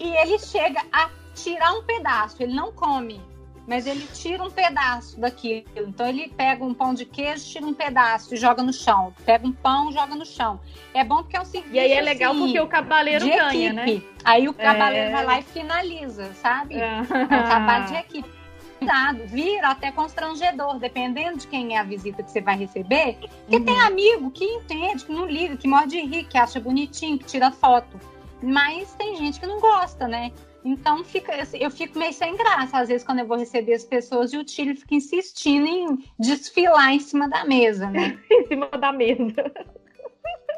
[0.00, 2.42] e ele chega a tirar um pedaço.
[2.42, 3.20] Ele não come
[3.68, 5.66] mas ele tira um pedaço daquilo.
[5.76, 9.12] Então ele pega um pão de queijo, tira um pedaço e joga no chão.
[9.26, 10.58] Pega um pão, joga no chão.
[10.94, 11.74] É bom porque é um serviço.
[11.74, 13.82] E aí é legal assim, porque o cavaleiro ganha, né?
[13.82, 14.06] equipe.
[14.06, 14.12] né?
[14.24, 15.12] Aí o cavaleiro é...
[15.12, 16.76] vai lá e finaliza, sabe?
[16.76, 18.37] É, é um trabalho de equipe.
[18.78, 23.18] Cuidado, vira até constrangedor, dependendo de quem é a visita que você vai receber.
[23.40, 23.64] Porque uhum.
[23.64, 27.24] tem amigo que entende, que não liga, que morde de rir, que acha bonitinho, que
[27.24, 27.98] tira foto.
[28.42, 30.32] Mas tem gente que não gosta, né?
[30.64, 34.32] Então fica, eu fico meio sem graça, às vezes, quando eu vou receber as pessoas
[34.32, 38.18] e o Tilly fica insistindo em desfilar em cima da mesa, né?
[38.30, 39.52] em cima da mesa.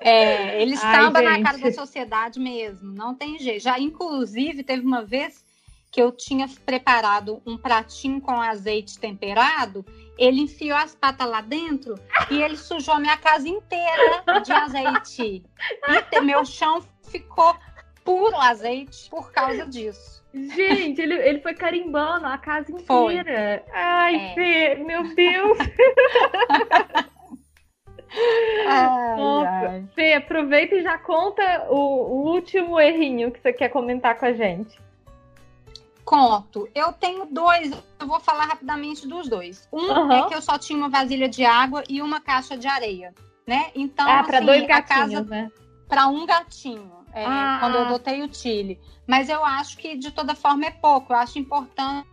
[0.00, 3.62] É, ele estava na cara da sociedade mesmo, não tem jeito.
[3.62, 5.44] Já, inclusive, teve uma vez
[5.90, 9.84] que eu tinha preparado um pratinho com azeite temperado,
[10.16, 11.94] ele enfiou as patas lá dentro
[12.30, 15.42] e ele sujou a minha casa inteira de azeite.
[16.12, 17.56] E meu chão ficou
[18.04, 20.20] puro azeite por causa disso.
[20.32, 23.64] Gente, ele, ele foi carimbando a casa inteira.
[23.64, 23.72] Foi.
[23.74, 24.34] Ai, é.
[24.34, 25.58] Fê, meu Deus!
[28.66, 29.84] ai, ai.
[29.94, 34.32] Fê, aproveita e já conta o, o, último errinho que você quer comentar com a
[34.32, 34.78] gente.
[36.04, 36.68] Conto.
[36.74, 39.68] Eu tenho dois, eu vou falar rapidamente dos dois.
[39.72, 40.12] Um uhum.
[40.12, 43.14] é que eu só tinha uma vasilha de água e uma caixa de areia,
[43.46, 43.70] né?
[43.74, 45.50] Então, ah, para assim, dois gatinhos, casa, né?
[45.88, 47.58] Para um gatinho é, ah.
[47.60, 48.78] quando eu adotei o Chile.
[49.06, 51.12] Mas eu acho que de toda forma é pouco.
[51.12, 52.06] Eu acho importante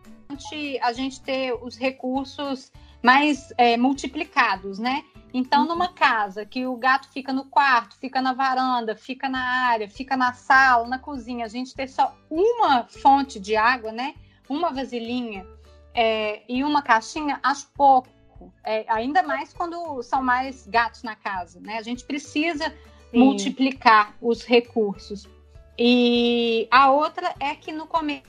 [0.82, 2.70] a gente ter os recursos
[3.02, 5.04] mais é, multiplicados, né?
[5.32, 5.68] Então, uhum.
[5.68, 10.16] numa casa que o gato fica no quarto, fica na varanda, fica na área, fica
[10.16, 14.14] na sala, na cozinha, a gente ter só uma fonte de água, né?
[14.48, 15.46] Uma vasilhinha
[15.94, 18.08] é, e uma caixinha, acho pouco.
[18.64, 21.76] É, ainda mais quando são mais gatos na casa, né?
[21.76, 22.70] A gente precisa
[23.10, 23.18] Sim.
[23.18, 25.28] multiplicar os recursos.
[25.76, 28.22] E a outra é que no começo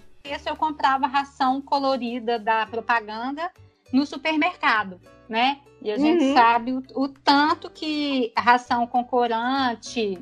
[0.45, 3.52] eu comprava ração colorida da propaganda
[3.91, 5.00] no supermercado,
[5.30, 5.60] né?
[5.82, 6.02] E a uhum.
[6.02, 10.20] gente sabe o, o, tanto que ração com corante,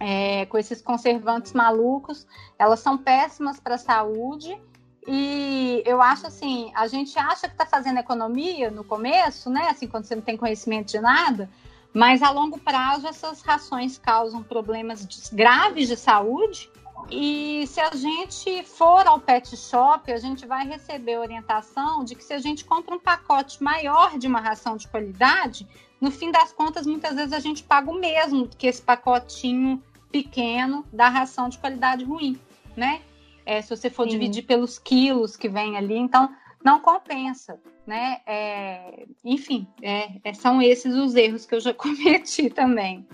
[0.00, 2.26] é, com esses conservantes malucos,
[2.58, 4.58] elas são péssimas para a saúde.
[5.06, 9.68] E eu acho assim, a gente acha que está fazendo economia no começo, né?
[9.68, 11.48] Assim, quando você não tem conhecimento de nada,
[11.94, 16.70] mas a longo prazo, essas rações causam problemas graves de saúde.
[17.10, 22.24] E se a gente for ao pet shop, a gente vai receber orientação de que
[22.24, 25.66] se a gente compra um pacote maior de uma ração de qualidade,
[26.00, 29.82] no fim das contas, muitas vezes a gente paga o mesmo que esse pacotinho
[30.12, 32.38] pequeno da ração de qualidade ruim,
[32.76, 33.02] né?
[33.44, 34.10] É, se você for Sim.
[34.10, 36.30] dividir pelos quilos que vem ali, então
[36.62, 38.20] não compensa né?
[38.26, 43.08] É, enfim, é, é, são esses os erros que eu já cometi também.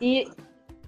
[0.00, 0.26] E,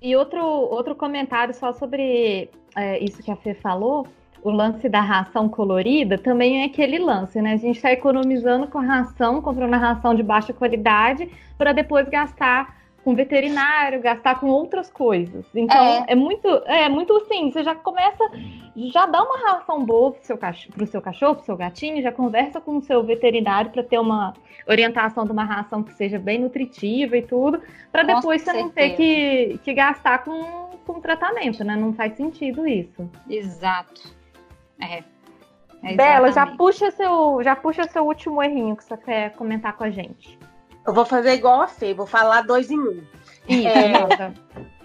[0.06, 4.06] e outro, outro comentário só sobre é, isso que a Fê falou,
[4.40, 7.54] o lance da ração colorida também é aquele lance, né?
[7.54, 11.28] A gente está economizando com a ração, comprando a ração de baixa qualidade,
[11.58, 12.76] para depois gastar
[13.06, 15.46] com veterinário, gastar com outras coisas.
[15.54, 18.18] Então, é, é muito, é muito assim, você já começa,
[18.74, 22.10] já dá uma ração boa pro seu cachorro, pro seu cachorro, pro seu gatinho, já
[22.10, 24.34] conversa com o seu veterinário para ter uma
[24.66, 28.96] orientação de uma ração que seja bem nutritiva e tudo, para depois você não ter
[28.96, 31.76] que, que gastar com, com tratamento, né?
[31.76, 33.08] Não faz sentido isso.
[33.30, 34.02] Exato.
[34.80, 35.04] É.
[35.84, 39.84] é Bela, já puxa seu, já puxa seu último errinho que você quer comentar com
[39.84, 40.36] a gente.
[40.86, 43.02] Eu vou fazer igual a Fê, vou falar dois em um.
[43.48, 44.32] Isso, é...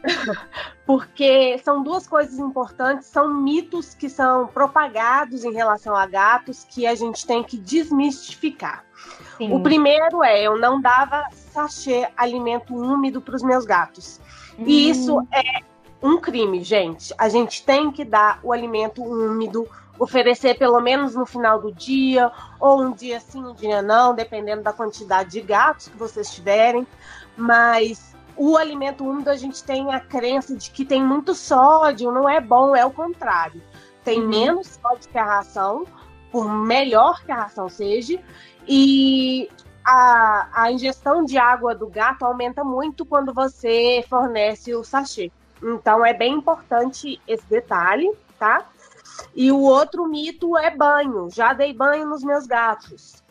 [0.85, 6.87] Porque são duas coisas importantes, são mitos que são propagados em relação a gatos que
[6.87, 8.83] a gente tem que desmistificar.
[9.37, 9.53] Sim.
[9.53, 14.19] O primeiro é: eu não dava sachê alimento úmido para os meus gatos.
[14.57, 14.63] Hum.
[14.65, 15.61] E isso é
[16.01, 17.13] um crime, gente.
[17.17, 19.67] A gente tem que dar o alimento úmido
[20.01, 24.63] oferecer pelo menos no final do dia, ou um dia sim, um dia não, dependendo
[24.63, 26.87] da quantidade de gatos que vocês tiverem.
[27.37, 32.27] Mas o alimento úmido a gente tem a crença de que tem muito sódio, não
[32.27, 33.61] é bom, é o contrário.
[34.03, 34.27] Tem uhum.
[34.27, 35.85] menos sódio que a ração,
[36.31, 38.19] por melhor que a ração seja,
[38.67, 39.51] e
[39.85, 45.31] a, a ingestão de água do gato aumenta muito quando você fornece o sachê.
[45.61, 48.65] Então é bem importante esse detalhe, tá?
[49.35, 51.29] E o outro mito é banho.
[51.29, 53.21] Já dei banho nos meus gatos.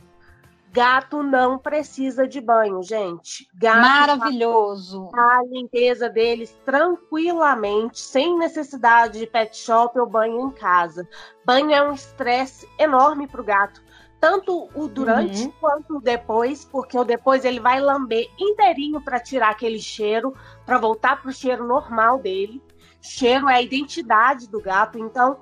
[0.72, 3.48] Gato não precisa de banho, gente.
[3.52, 5.08] Gato Maravilhoso.
[5.12, 11.08] A limpeza deles tranquilamente, sem necessidade de pet shop ou banho em casa.
[11.44, 13.82] Banho é um estresse enorme para o gato.
[14.20, 15.52] Tanto o durante uhum.
[15.60, 20.32] quanto o depois, porque o depois ele vai lamber inteirinho para tirar aquele cheiro,
[20.64, 22.62] para voltar para o cheiro normal dele.
[23.00, 25.38] Cheiro é a identidade do gato, então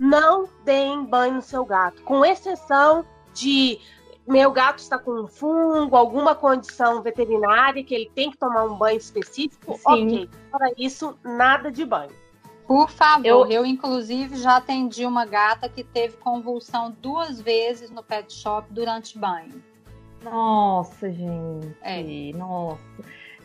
[0.00, 3.78] não deem banho no seu gato, com exceção de
[4.26, 8.76] meu gato está com um fungo, alguma condição veterinária que ele tem que tomar um
[8.76, 9.82] banho específico, Sim.
[9.84, 10.30] ok.
[10.50, 12.12] Para isso, nada de banho.
[12.66, 13.46] Por favor, eu...
[13.46, 19.18] eu inclusive já atendi uma gata que teve convulsão duas vezes no pet shop durante
[19.18, 19.62] banho.
[20.22, 21.76] Nossa, gente.
[21.82, 22.32] É.
[22.36, 22.80] Nossa.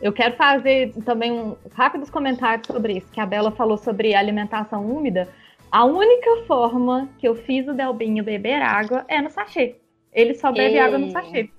[0.00, 4.86] Eu quero fazer também um rápidos comentários sobre isso, que a Bela falou sobre alimentação
[4.86, 5.28] úmida.
[5.70, 9.76] A única forma que eu fiz o Delbinho beber água é no sachê.
[10.12, 11.50] Ele só bebe água no sachê.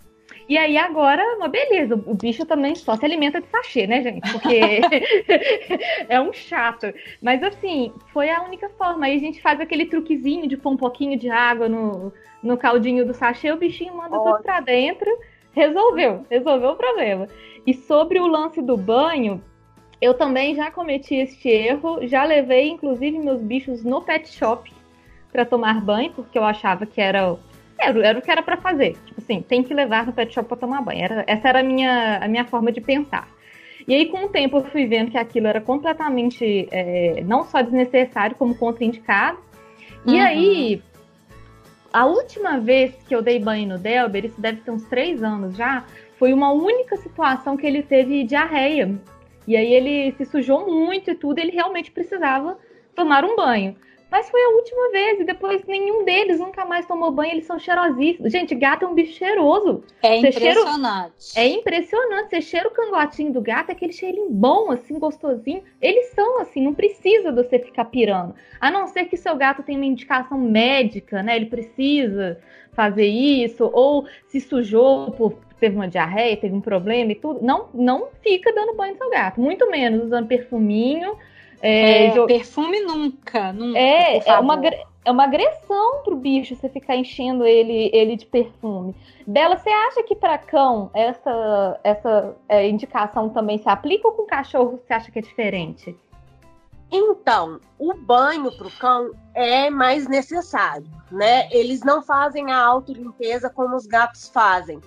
[0.50, 4.32] E aí agora, uma beleza, o bicho também só se alimenta de sachê, né, gente?
[4.32, 4.80] Porque
[6.08, 6.94] é um chato.
[7.22, 9.06] Mas assim, foi a única forma.
[9.06, 13.06] Aí a gente faz aquele truquezinho de pôr um pouquinho de água no, no caldinho
[13.06, 14.36] do sachê, o bichinho manda Ótimo.
[14.36, 15.10] tudo pra dentro.
[15.52, 17.28] Resolveu, resolveu o problema.
[17.66, 19.44] E sobre o lance do banho,
[20.02, 24.72] eu também já cometi este erro, já levei inclusive meus bichos no pet shop
[25.32, 27.36] para tomar banho, porque eu achava que era,
[27.80, 28.96] era, era o que era para fazer.
[29.06, 31.04] Tipo assim, tem que levar no pet shop para tomar banho.
[31.04, 33.28] Era, essa era a minha, a minha forma de pensar.
[33.88, 37.62] E aí, com o tempo, eu fui vendo que aquilo era completamente é, não só
[37.62, 39.38] desnecessário, como contraindicado.
[40.06, 40.22] E uhum.
[40.22, 40.82] aí,
[41.94, 45.56] a última vez que eu dei banho no Delber, isso deve ter uns três anos
[45.56, 45.86] já,
[46.20, 49.00] foi uma única situação que ele teve diarreia.
[49.48, 52.58] E aí ele se sujou muito e tudo, ele realmente precisava
[52.94, 53.76] tomar um banho.
[54.10, 57.60] Mas foi a última vez, e depois nenhum deles nunca mais tomou banho, eles são
[57.60, 58.32] cheirosíssimos.
[58.32, 59.84] Gente, gato é um bicho cheiroso.
[60.02, 61.14] É você impressionante.
[61.20, 61.50] Cheira...
[61.50, 62.30] É impressionante.
[62.30, 65.62] Você cheira o cangotinho do gato, aquele cheirinho bom, assim, gostosinho.
[65.82, 68.34] Eles são assim, não precisa de você ficar pirando.
[68.62, 71.36] A não ser que seu gato tenha uma indicação médica, né?
[71.36, 72.40] Ele precisa
[72.72, 77.68] fazer isso, ou se sujou por teve uma diarreia, teve um problema e tudo, não,
[77.74, 79.40] não fica dando banho no seu gato.
[79.40, 81.16] Muito menos usando perfuminho.
[81.62, 83.80] É, é, perfume nunca, nunca.
[83.80, 84.62] É, é uma,
[85.04, 88.96] é uma agressão pro bicho você ficar enchendo ele, ele de perfume.
[89.26, 94.26] Bela, você acha que para cão essa, essa é, indicação também se aplica ou com
[94.26, 95.96] cachorro você acha que é diferente?
[96.92, 101.50] Então, o banho para o cão é mais necessário, né?
[101.52, 104.80] Eles não fazem a autolimpeza como os gatos fazem.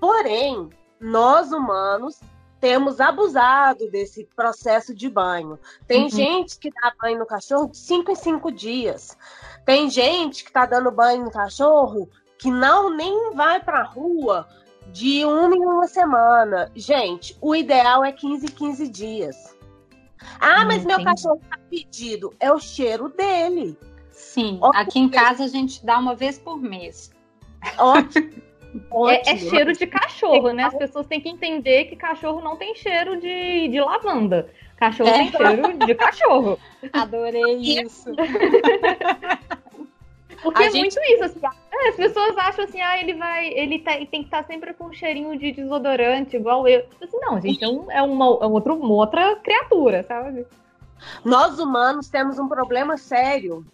[0.00, 0.70] Porém,
[1.00, 2.20] nós humanos
[2.60, 5.58] temos abusado desse processo de banho.
[5.86, 6.10] Tem uhum.
[6.10, 9.16] gente que dá banho no cachorro de 5 em 5 dias.
[9.64, 14.46] Tem gente que está dando banho no cachorro que não nem vai para a rua
[14.92, 16.70] de uma em uma semana.
[16.74, 19.56] Gente, o ideal é 15 15 dias.
[20.40, 22.34] Ah, mas meu cachorro tá pedido.
[22.40, 23.78] É o cheiro dele.
[24.10, 27.10] Sim, aqui em casa a gente dá uma vez por mês.
[27.78, 28.42] Ótimo.
[29.08, 30.64] É, é, cheiro de cachorro, né?
[30.64, 34.48] As pessoas têm que entender que cachorro não tem cheiro de, de lavanda.
[34.76, 35.18] Cachorro é.
[35.18, 36.58] tem cheiro de cachorro.
[36.92, 38.10] Adorei isso.
[40.42, 40.94] Porque a é gente...
[40.94, 41.40] muito isso, assim,
[41.72, 43.48] É, as pessoas acham assim, ah, ele vai.
[43.48, 46.84] Ele tá, tem que estar tá sempre com um cheirinho de desodorante, igual eu.
[47.02, 50.46] Assim, não, gente, é, um, é uma, é outro, uma outra criatura, sabe?
[51.24, 53.66] Nós humanos temos um problema sério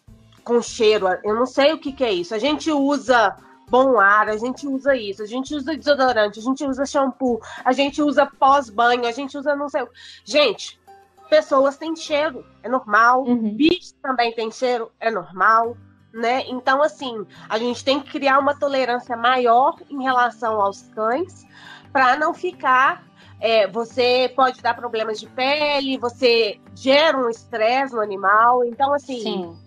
[0.45, 1.07] com cheiro.
[1.25, 2.35] Eu não sei o que, que é isso.
[2.35, 3.37] A gente usa
[3.69, 7.73] bom ar, a gente usa isso, a gente usa desodorante, a gente usa shampoo, a
[7.73, 9.87] gente usa pós-banho, a gente usa não sei.
[10.25, 10.81] Gente,
[11.29, 13.25] pessoas têm cheiro, é normal.
[13.25, 13.55] Uhum.
[13.55, 15.77] Bicho também tem cheiro, é normal.
[16.13, 16.45] Né?
[16.47, 21.47] Então, assim, a gente tem que criar uma tolerância maior em relação aos cães
[21.91, 23.03] para não ficar.
[23.41, 28.63] É, você pode dar problemas de pele, você gera um estresse no animal.
[28.63, 29.63] Então, assim, Sim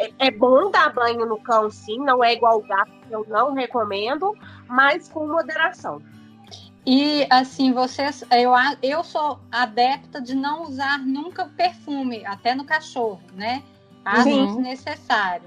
[0.00, 3.52] é, é bom dar banho no cão, sim, não é igual o gato, eu não
[3.52, 4.34] recomendo,
[4.66, 6.00] mas com moderação.
[6.86, 13.20] E assim, vocês, eu, eu sou adepta de não usar nunca perfume, até no cachorro,
[13.34, 13.62] né?
[14.02, 15.46] Às vezes necessário.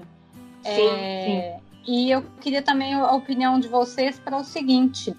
[0.62, 1.64] Sim, é, sim.
[1.86, 5.14] E eu queria também a opinião de vocês para o seguinte: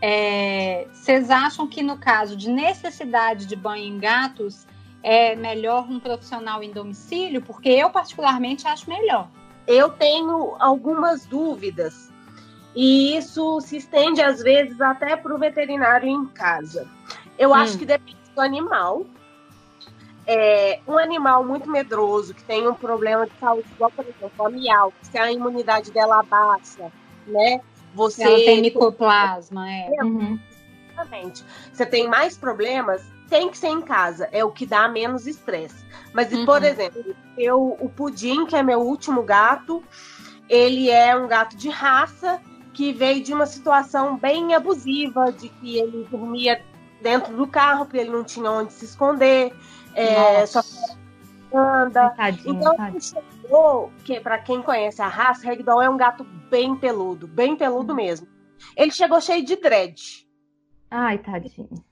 [0.00, 4.66] é, vocês acham que no caso de necessidade de banho em gatos,
[5.02, 7.42] é melhor um profissional em domicílio?
[7.42, 9.28] Porque eu, particularmente, acho melhor.
[9.66, 12.10] Eu tenho algumas dúvidas.
[12.74, 16.88] E isso se estende, às vezes, até para o veterinário em casa.
[17.38, 17.54] Eu hum.
[17.54, 19.04] acho que depende do animal.
[20.26, 24.50] É, um animal muito medroso, que tem um problema de saúde, igual, por exemplo, a
[24.50, 26.92] miau, se a imunidade dela baixa,
[27.26, 27.60] né?
[27.94, 29.88] Você Ela tem micoplasma, é.
[30.02, 30.38] Uhum.
[30.98, 31.44] Exatamente.
[31.72, 35.86] Você tem mais problemas, tem que ser em casa, é o que dá menos estresse.
[36.12, 36.44] Mas, uhum.
[36.44, 39.84] por exemplo, eu, o Pudim, que é meu último gato,
[40.48, 42.40] ele é um gato de raça
[42.72, 46.62] que veio de uma situação bem abusiva, de que ele dormia
[47.02, 49.52] dentro do carro, porque ele não tinha onde se esconder,
[49.94, 50.60] é, só
[51.52, 52.10] anda.
[52.10, 53.00] Tadinho, então, tadinho.
[53.00, 57.92] chegou, que para quem conhece a raça, Ragdoll é um gato bem peludo, bem peludo
[57.92, 57.96] uhum.
[57.96, 58.28] mesmo.
[58.76, 60.27] Ele chegou cheio de dread.
[60.90, 61.84] Ai, tadinho.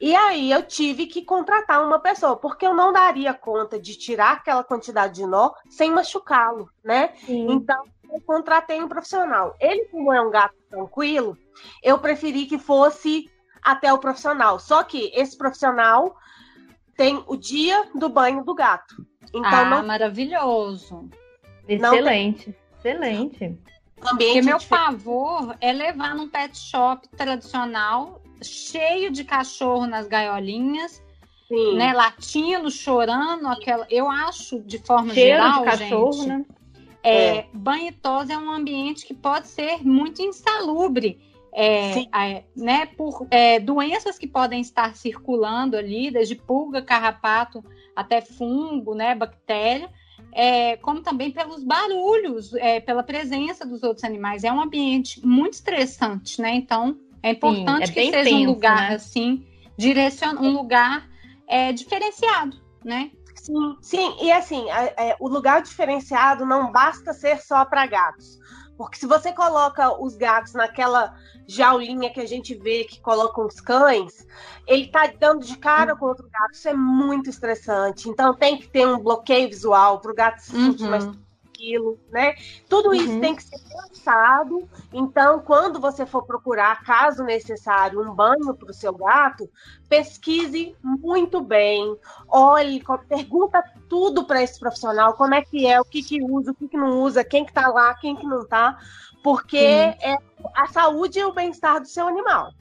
[0.00, 4.34] E aí eu tive que contratar uma pessoa, porque eu não daria conta de tirar
[4.34, 7.12] aquela quantidade de nó sem machucá-lo, né?
[7.26, 7.50] Sim.
[7.50, 9.56] Então eu contratei um profissional.
[9.58, 11.36] Ele, como é um gato tranquilo,
[11.82, 13.28] eu preferi que fosse
[13.60, 14.60] até o profissional.
[14.60, 16.16] Só que esse profissional
[16.96, 19.04] tem o dia do banho do gato.
[19.34, 19.86] Então ah, não...
[19.86, 21.10] maravilhoso.
[21.66, 23.58] Excelente, excelente.
[23.96, 31.02] Porque meu pavor é levar num pet shop tradicional cheio de cachorro nas gaiolinhas,
[31.48, 31.76] Sim.
[31.76, 31.92] né?
[31.92, 33.86] Latindo, chorando, aquela.
[33.90, 36.44] Eu acho, de forma Cheiro geral, de cachorro, gente, né?
[37.02, 37.46] É, é.
[37.52, 41.26] banho e tosa é um ambiente que pode ser muito insalubre.
[41.50, 47.64] É, é, né, por é, doenças que podem estar circulando ali, desde pulga, carrapato
[47.96, 49.90] até fungo, né, bactéria,
[50.32, 54.44] é, como também pelos barulhos, é, pela presença dos outros animais.
[54.44, 56.54] É um ambiente muito estressante, né?
[56.54, 58.94] Então, é importante Sim, é que seja tenso, um lugar né?
[58.94, 59.46] assim,
[59.76, 60.36] direcion...
[60.36, 61.08] um lugar
[61.46, 63.10] é, diferenciado, né?
[63.34, 68.38] Sim, sim, e assim, é, o lugar diferenciado não basta ser só para gatos.
[68.76, 71.12] Porque se você coloca os gatos naquela
[71.48, 74.24] jaulinha que a gente vê que colocam os cães,
[74.66, 76.52] ele tá dando de cara com outro gato.
[76.52, 78.08] Isso é muito estressante.
[78.08, 80.90] Então tem que ter um bloqueio visual para o gato se sentir uhum.
[80.90, 81.10] mais
[81.58, 82.36] aquilo, né?
[82.68, 83.20] Tudo isso uhum.
[83.20, 84.68] tem que ser pensado.
[84.92, 89.50] Então, quando você for procurar, caso necessário, um banho para o seu gato,
[89.88, 91.96] pesquise muito bem,
[92.28, 96.54] olhe, pergunta tudo para esse profissional, como é que é, o que que usa, o
[96.54, 98.78] que que não usa, quem que tá lá, quem que não tá,
[99.22, 100.16] porque é
[100.54, 102.52] a saúde e o bem-estar do seu animal.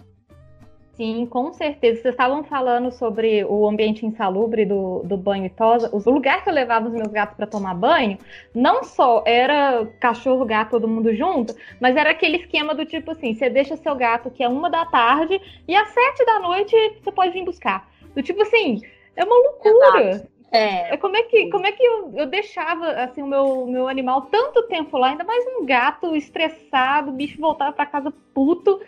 [0.98, 2.02] Sim, com certeza.
[2.02, 5.91] Vocês estavam falando sobre o ambiente insalubre do, do banho e tosa.
[5.93, 8.18] O lugar que eu levava os meus gatos para tomar banho,
[8.54, 13.36] não só era cachorro, gato, todo mundo junto, mas era aquele esquema do tipo assim:
[13.36, 17.12] você deixa seu gato que é uma da tarde e às sete da noite você
[17.12, 17.88] pode vir buscar.
[18.16, 18.82] Do tipo assim,
[19.16, 20.28] é uma loucura.
[20.52, 20.93] É.
[20.93, 20.98] é.
[20.98, 24.64] Como é que, como é que eu, eu deixava assim, o meu, meu animal tanto
[24.64, 28.82] tempo lá, ainda mais um gato estressado, o bicho voltava para casa puto.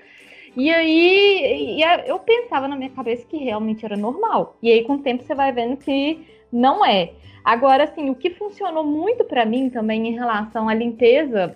[0.55, 4.57] E aí e eu pensava na minha cabeça que realmente era normal.
[4.61, 7.13] E aí, com o tempo, você vai vendo que não é.
[7.43, 11.55] Agora, assim, o que funcionou muito para mim também em relação à limpeza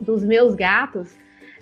[0.00, 1.16] dos meus gatos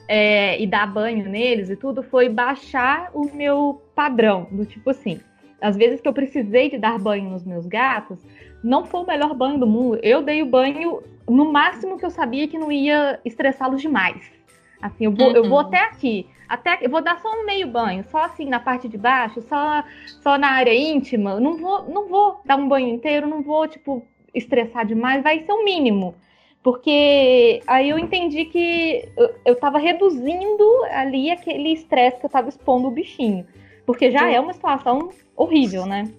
[0.09, 4.47] é, e dar banho neles e tudo foi baixar o meu padrão.
[4.51, 5.21] Do tipo assim,
[5.61, 8.19] às vezes que eu precisei de dar banho nos meus gatos,
[8.63, 9.99] não foi o melhor banho do mundo.
[10.03, 14.31] Eu dei o banho no máximo que eu sabia que não ia estressá-los demais.
[14.81, 15.37] Assim, eu vou, uhum.
[15.37, 15.67] eu vou uhum.
[15.67, 16.27] até aqui.
[16.49, 19.83] Até, eu vou dar só um meio banho, só assim na parte de baixo, só,
[20.23, 21.41] só na área íntima.
[21.41, 25.53] Não vou, não vou dar um banho inteiro, não vou, tipo, estressar demais, vai ser
[25.53, 26.15] o mínimo.
[26.63, 29.09] Porque aí eu entendi que
[29.45, 33.47] eu estava reduzindo ali aquele estresse que eu estava expondo o bichinho.
[33.85, 34.35] Porque já Sim.
[34.35, 36.11] é uma situação horrível, né?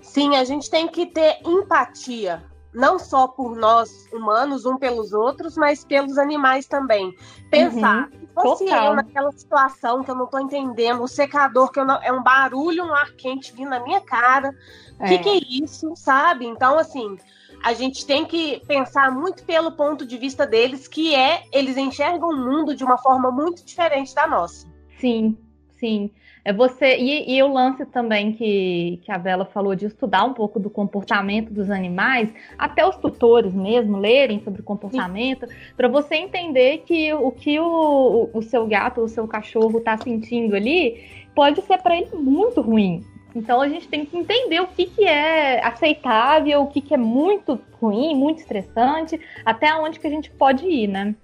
[0.00, 2.42] Sim, a gente tem que ter empatia,
[2.74, 7.14] não só por nós humanos, um pelos outros, mas pelos animais também.
[7.50, 8.18] Pensar, uhum.
[8.18, 8.86] se fosse Total.
[8.86, 12.84] eu naquela situação que eu não estou entendendo, o secador que não, é um barulho,
[12.84, 14.50] um ar quente vindo na minha cara,
[14.98, 15.08] o é.
[15.08, 16.44] que, que é isso, sabe?
[16.44, 17.16] Então, assim,
[17.62, 22.28] a gente tem que pensar muito pelo ponto de vista deles, que é eles enxergam
[22.28, 24.66] o mundo de uma forma muito diferente da nossa.
[24.98, 25.38] Sim,
[25.78, 26.10] sim.
[26.44, 30.34] É você e, e, o lance também que, que a Bela falou de estudar um
[30.34, 36.82] pouco do comportamento dos animais, até os tutores mesmo lerem sobre comportamento, para você entender
[36.86, 41.02] que o que o, o seu gato ou o seu cachorro está sentindo ali
[41.34, 43.02] pode ser para ele muito ruim.
[43.34, 46.98] Então a gente tem que entender o que, que é aceitável, o que, que é
[46.98, 51.14] muito ruim, muito estressante, até onde que a gente pode ir, né?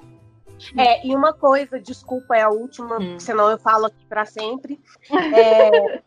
[0.77, 3.19] É, e uma coisa, desculpa, é a última, hum.
[3.19, 4.81] senão eu falo aqui para sempre.
[5.11, 6.03] É,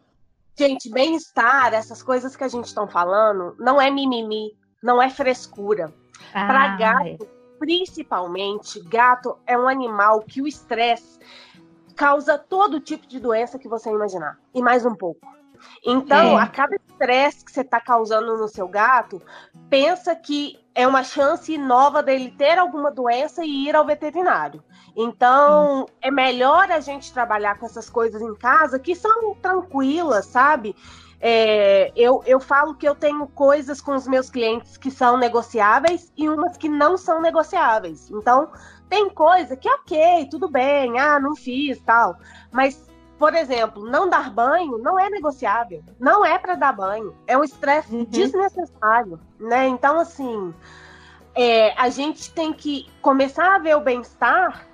[0.56, 5.94] gente, bem-estar, essas coisas que a gente está falando, não é mimimi, não é frescura.
[6.34, 7.28] Ah, para gato, é.
[7.60, 11.20] principalmente, gato é um animal que o estresse
[11.96, 15.26] causa todo tipo de doença que você imaginar, e mais um pouco.
[15.86, 16.42] Então, é.
[16.42, 19.22] a cada estresse que você está causando no seu gato,
[19.70, 24.64] pensa que é uma chance nova dele ter alguma doença e ir ao veterinário.
[24.96, 30.76] Então, é melhor a gente trabalhar com essas coisas em casa que são tranquilas, sabe?
[31.20, 36.12] É, eu, eu falo que eu tenho coisas com os meus clientes que são negociáveis
[36.18, 38.12] e umas que não são negociáveis.
[38.12, 38.52] Então,
[38.90, 42.18] tem coisa que, ok, tudo bem, ah, não fiz tal.
[42.52, 42.93] Mas
[43.24, 45.82] por exemplo, não dar banho não é negociável.
[45.98, 47.16] Não é para dar banho.
[47.26, 48.04] É um estresse uhum.
[48.04, 49.66] desnecessário, né?
[49.70, 50.54] Então, assim,
[51.34, 54.68] é, a gente tem que começar a ver o bem-estar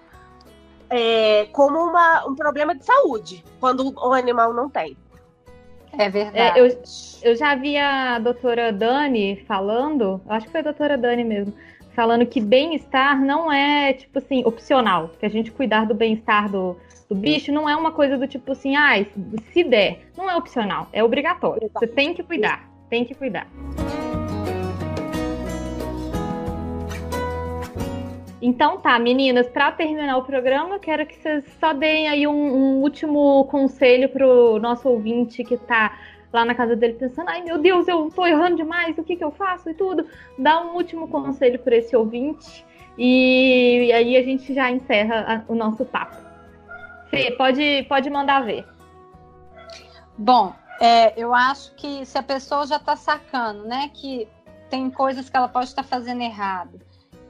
[0.90, 4.98] é, como uma, um problema de saúde, quando o animal não tem.
[5.96, 6.60] É verdade.
[6.60, 6.82] É, eu,
[7.22, 11.54] eu já vi a doutora Dani falando, acho que foi a doutora Dani mesmo,
[11.94, 16.76] falando que bem-estar não é, tipo assim, opcional, que a gente cuidar do bem-estar do,
[17.10, 19.04] do bicho não é uma coisa do tipo assim, ah,
[19.52, 20.12] se der.
[20.16, 21.70] Não é opcional, é obrigatório.
[21.74, 23.48] Você tem que cuidar, tem que cuidar.
[28.40, 32.32] Então tá, meninas, para terminar o programa, eu quero que vocês só deem aí um,
[32.32, 35.98] um último conselho pro nosso ouvinte que tá
[36.32, 39.24] lá na casa dele pensando, ai meu Deus, eu tô errando demais, o que que
[39.24, 40.06] eu faço e tudo.
[40.38, 42.64] Dá um último conselho para esse ouvinte
[42.98, 46.29] e aí a gente já encerra o nosso papo.
[47.10, 48.68] Fê, pode, pode mandar ver.
[50.18, 54.28] Bom, é, eu acho que se a pessoa já está sacando, né, que
[54.70, 56.80] tem coisas que ela pode estar tá fazendo errado,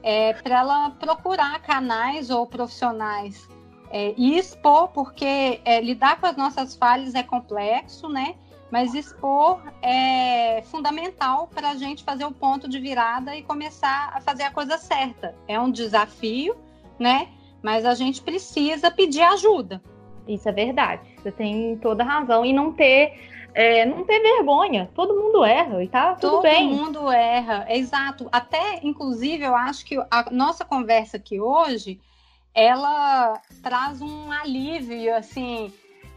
[0.02, 3.48] é para ela procurar canais ou profissionais
[3.90, 8.36] é, e expor, porque é, lidar com as nossas falhas é complexo, né?
[8.70, 14.20] Mas expor é fundamental para a gente fazer o ponto de virada e começar a
[14.20, 15.34] fazer a coisa certa.
[15.48, 16.56] É um desafio,
[16.96, 17.28] né?
[17.62, 19.82] Mas a gente precisa pedir ajuda.
[20.26, 21.02] Isso é verdade.
[21.16, 22.44] Você tem toda razão.
[22.44, 23.18] E não ter,
[23.54, 24.90] é, não ter vergonha.
[24.94, 26.68] Todo mundo erra e tá tudo Todo bem.
[26.68, 28.28] Todo mundo erra, exato.
[28.30, 32.00] Até, inclusive, eu acho que a nossa conversa aqui hoje,
[32.54, 35.72] ela traz um alívio, assim.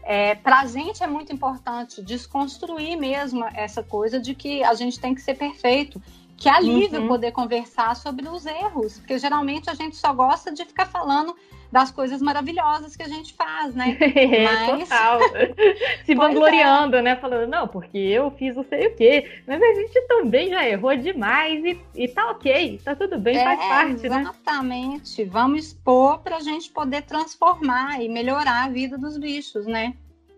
[0.06, 5.00] É, para a gente é muito importante desconstruir mesmo essa coisa de que a gente
[5.00, 6.00] tem que ser perfeito
[6.36, 7.08] que alívio uhum.
[7.08, 11.34] poder conversar sobre os erros, porque geralmente a gente só gosta de ficar falando
[11.74, 13.98] das coisas maravilhosas que a gente faz, né?
[14.44, 14.88] Mas...
[14.88, 15.18] Total.
[16.06, 16.14] Se é.
[16.14, 17.02] vangloriando, é.
[17.02, 17.16] né?
[17.16, 19.28] Falando, não, porque eu fiz não sei o quê.
[19.44, 23.42] Mas a gente também já errou demais e, e tá ok, tá tudo bem, é,
[23.42, 24.08] faz parte, exatamente.
[24.08, 24.20] né?
[24.20, 25.24] Exatamente.
[25.24, 29.94] Vamos expor pra gente poder transformar e melhorar a vida dos bichos, né?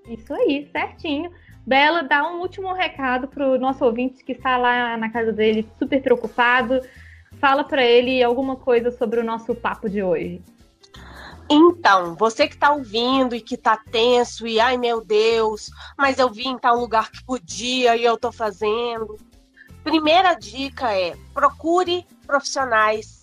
[0.09, 1.31] Isso aí, certinho.
[1.67, 5.69] Bela, dá um último recado para o nosso ouvinte que está lá na casa dele
[5.77, 6.81] super preocupado.
[7.41, 10.41] Fala para ele alguma coisa sobre o nosso papo de hoje.
[11.51, 16.31] Então, você que está ouvindo e que está tenso e ai meu Deus, mas eu
[16.31, 19.17] vim em tal lugar que podia e eu estou fazendo.
[19.83, 23.16] Primeira dica é procure profissionais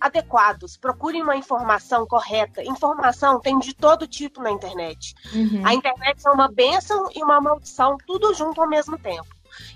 [0.00, 2.62] adequados, procurem uma informação correta.
[2.62, 5.14] Informação tem de todo tipo na internet.
[5.34, 5.66] Uhum.
[5.66, 9.28] A internet é uma bênção e uma maldição, tudo junto ao mesmo tempo.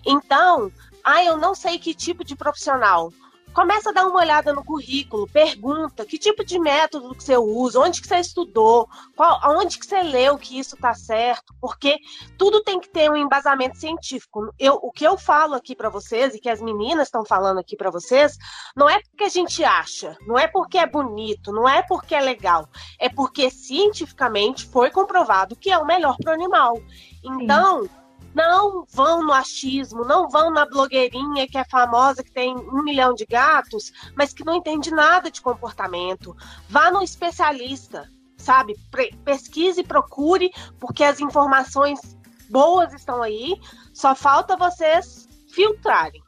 [0.04, 0.70] Então,
[1.02, 3.12] ah, eu não sei que tipo de profissional.
[3.52, 7.80] Começa a dar uma olhada no currículo, pergunta que tipo de método que você usa,
[7.80, 11.98] onde que você estudou, qual, onde que você leu que isso está certo, porque
[12.38, 14.52] tudo tem que ter um embasamento científico.
[14.58, 17.76] Eu, o que eu falo aqui para vocês e que as meninas estão falando aqui
[17.76, 18.36] para vocês,
[18.76, 22.20] não é porque a gente acha, não é porque é bonito, não é porque é
[22.20, 26.80] legal, é porque cientificamente foi comprovado que é o melhor para o animal.
[27.22, 27.99] Então, Sim
[28.34, 33.14] não vão no achismo, não vão na blogueirinha que é famosa, que tem um milhão
[33.14, 36.36] de gatos, mas que não entende nada de comportamento.
[36.68, 38.76] Vá no especialista, sabe?
[39.24, 42.00] Pesquise e procure, porque as informações
[42.48, 43.60] boas estão aí,
[43.92, 46.22] só falta vocês filtrarem.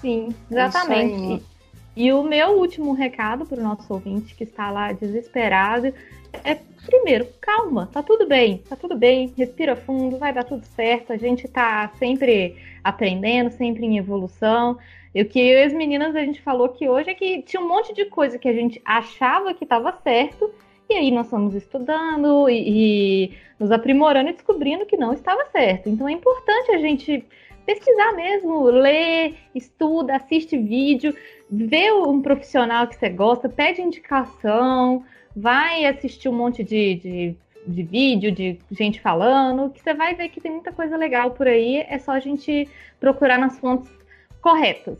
[0.00, 1.44] Sim, exatamente.
[1.96, 5.94] E o meu último recado para o nosso ouvinte que está lá desesperado
[6.44, 6.54] é
[6.86, 11.16] primeiro, calma, tá tudo bem, tá tudo bem, respira fundo, vai dar tudo certo, a
[11.16, 14.78] gente tá sempre aprendendo, sempre em evolução.
[15.14, 17.60] E o que eu e as meninas a gente falou que hoje é que tinha
[17.60, 20.50] um monte de coisa que a gente achava que estava certo,
[20.88, 25.88] e aí nós fomos estudando e, e nos aprimorando e descobrindo que não estava certo.
[25.88, 27.24] Então é importante a gente
[27.64, 31.12] pesquisar mesmo, ler, estuda, assiste vídeo,
[31.50, 35.04] vê um profissional que você gosta, pede indicação,
[35.36, 40.30] vai assistir um monte de, de, de vídeo, de gente falando, que você vai ver
[40.30, 41.84] que tem muita coisa legal por aí.
[41.88, 42.66] É só a gente
[42.98, 43.90] procurar nas fontes
[44.40, 44.96] corretas.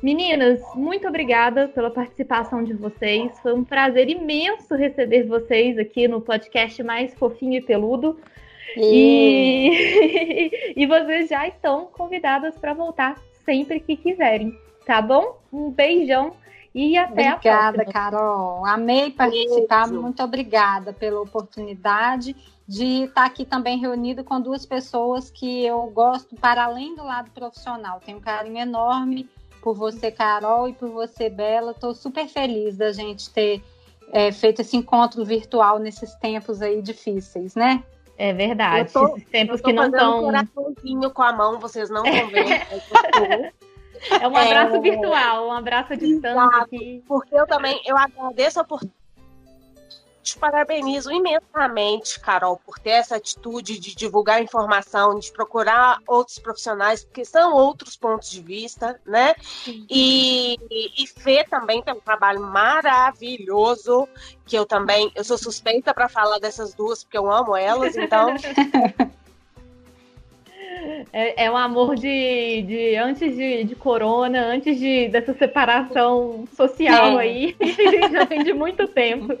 [0.00, 3.38] Meninas, muito obrigada pela participação de vocês.
[3.40, 8.18] Foi um prazer imenso receber vocês aqui no podcast mais fofinho e peludo.
[8.76, 14.56] E, e vocês já estão convidadas para voltar sempre que quiserem,
[14.86, 15.38] tá bom?
[15.52, 16.34] Um beijão
[16.74, 17.92] e até obrigada, a próxima.
[17.92, 18.66] Carol.
[18.66, 19.84] Amei participar.
[19.84, 20.00] Isso.
[20.00, 22.34] Muito obrigada pela oportunidade
[22.66, 27.30] de estar aqui também reunido com duas pessoas que eu gosto para além do lado
[27.30, 28.00] profissional.
[28.04, 29.28] Tenho um carinho enorme
[29.60, 31.72] por você, Carol, e por você, Bela.
[31.72, 33.62] Estou super feliz da gente ter
[34.10, 37.82] é, feito esse encontro virtual nesses tempos aí difíceis, né?
[38.16, 38.92] É verdade.
[38.92, 40.20] Tô, Esses tempos que não estão.
[40.20, 42.66] Um coraçãozinho com a mão, vocês não vão ver.
[44.10, 44.80] É um abraço é...
[44.80, 47.02] virtual, um abraço à distância aqui.
[47.06, 49.02] Porque eu também eu agradeço a oportunidade.
[50.22, 57.02] Te parabenizo imensamente, Carol, por ter essa atitude de divulgar informação, de procurar outros profissionais,
[57.02, 59.34] porque são outros pontos de vista, né?
[59.66, 64.08] E, e, e Fê também tem um trabalho maravilhoso,
[64.46, 68.28] que eu também, eu sou suspeita para falar dessas duas, porque eu amo elas, então
[71.12, 77.20] É, é um amor de, de antes de, de corona, antes de, dessa separação social
[77.20, 77.24] é.
[77.24, 77.56] aí.
[78.10, 79.38] já vem de muito tempo.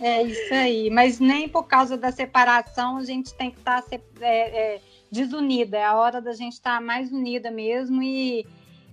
[0.00, 0.90] É isso aí.
[0.90, 4.80] Mas nem por causa da separação a gente tem que estar tá, é, é,
[5.10, 5.78] desunida.
[5.78, 8.02] É a hora da gente estar tá mais unida mesmo.
[8.02, 8.46] E,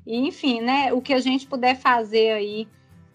[0.05, 0.93] e, enfim, né?
[0.93, 2.67] O que a gente puder fazer aí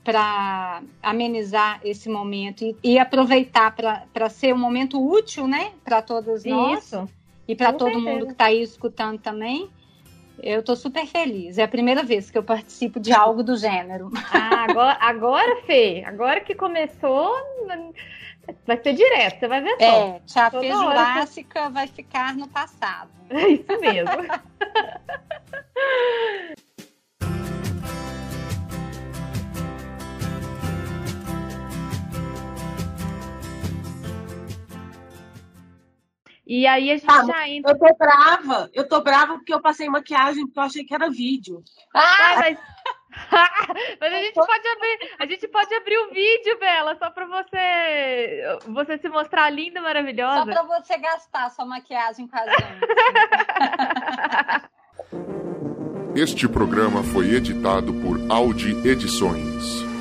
[0.03, 3.74] para amenizar esse momento e, e aproveitar
[4.12, 5.72] para ser um momento útil, né?
[5.84, 6.84] Para todas nós.
[6.84, 7.09] Isso
[7.47, 8.11] e para todo certeza.
[8.11, 9.70] mundo que está aí escutando também,
[10.42, 11.59] eu estou super feliz.
[11.59, 14.11] É a primeira vez que eu participo de algo do gênero.
[14.32, 17.34] Ah, agora, agora Fê, agora que começou,
[18.66, 19.84] vai ser direto, você vai ver só.
[19.84, 23.11] É, Tia Fê Jurássica vai ficar no passado.
[23.30, 24.11] É isso mesmo.
[36.47, 37.72] E aí a gente tá, já entra.
[37.72, 41.11] Eu tô brava, eu tô brava porque eu passei maquiagem porque eu achei que era
[41.11, 41.62] vídeo.
[41.95, 42.59] Ah, mas.
[44.01, 48.59] mas a gente pode abrir, a gente pode abrir o vídeo, Bela, só para você
[48.68, 50.40] você se mostrar linda, maravilhosa.
[50.40, 52.64] Só para você gastar sua maquiagem com a gente.
[56.16, 59.93] Este programa foi editado por Audi Edições.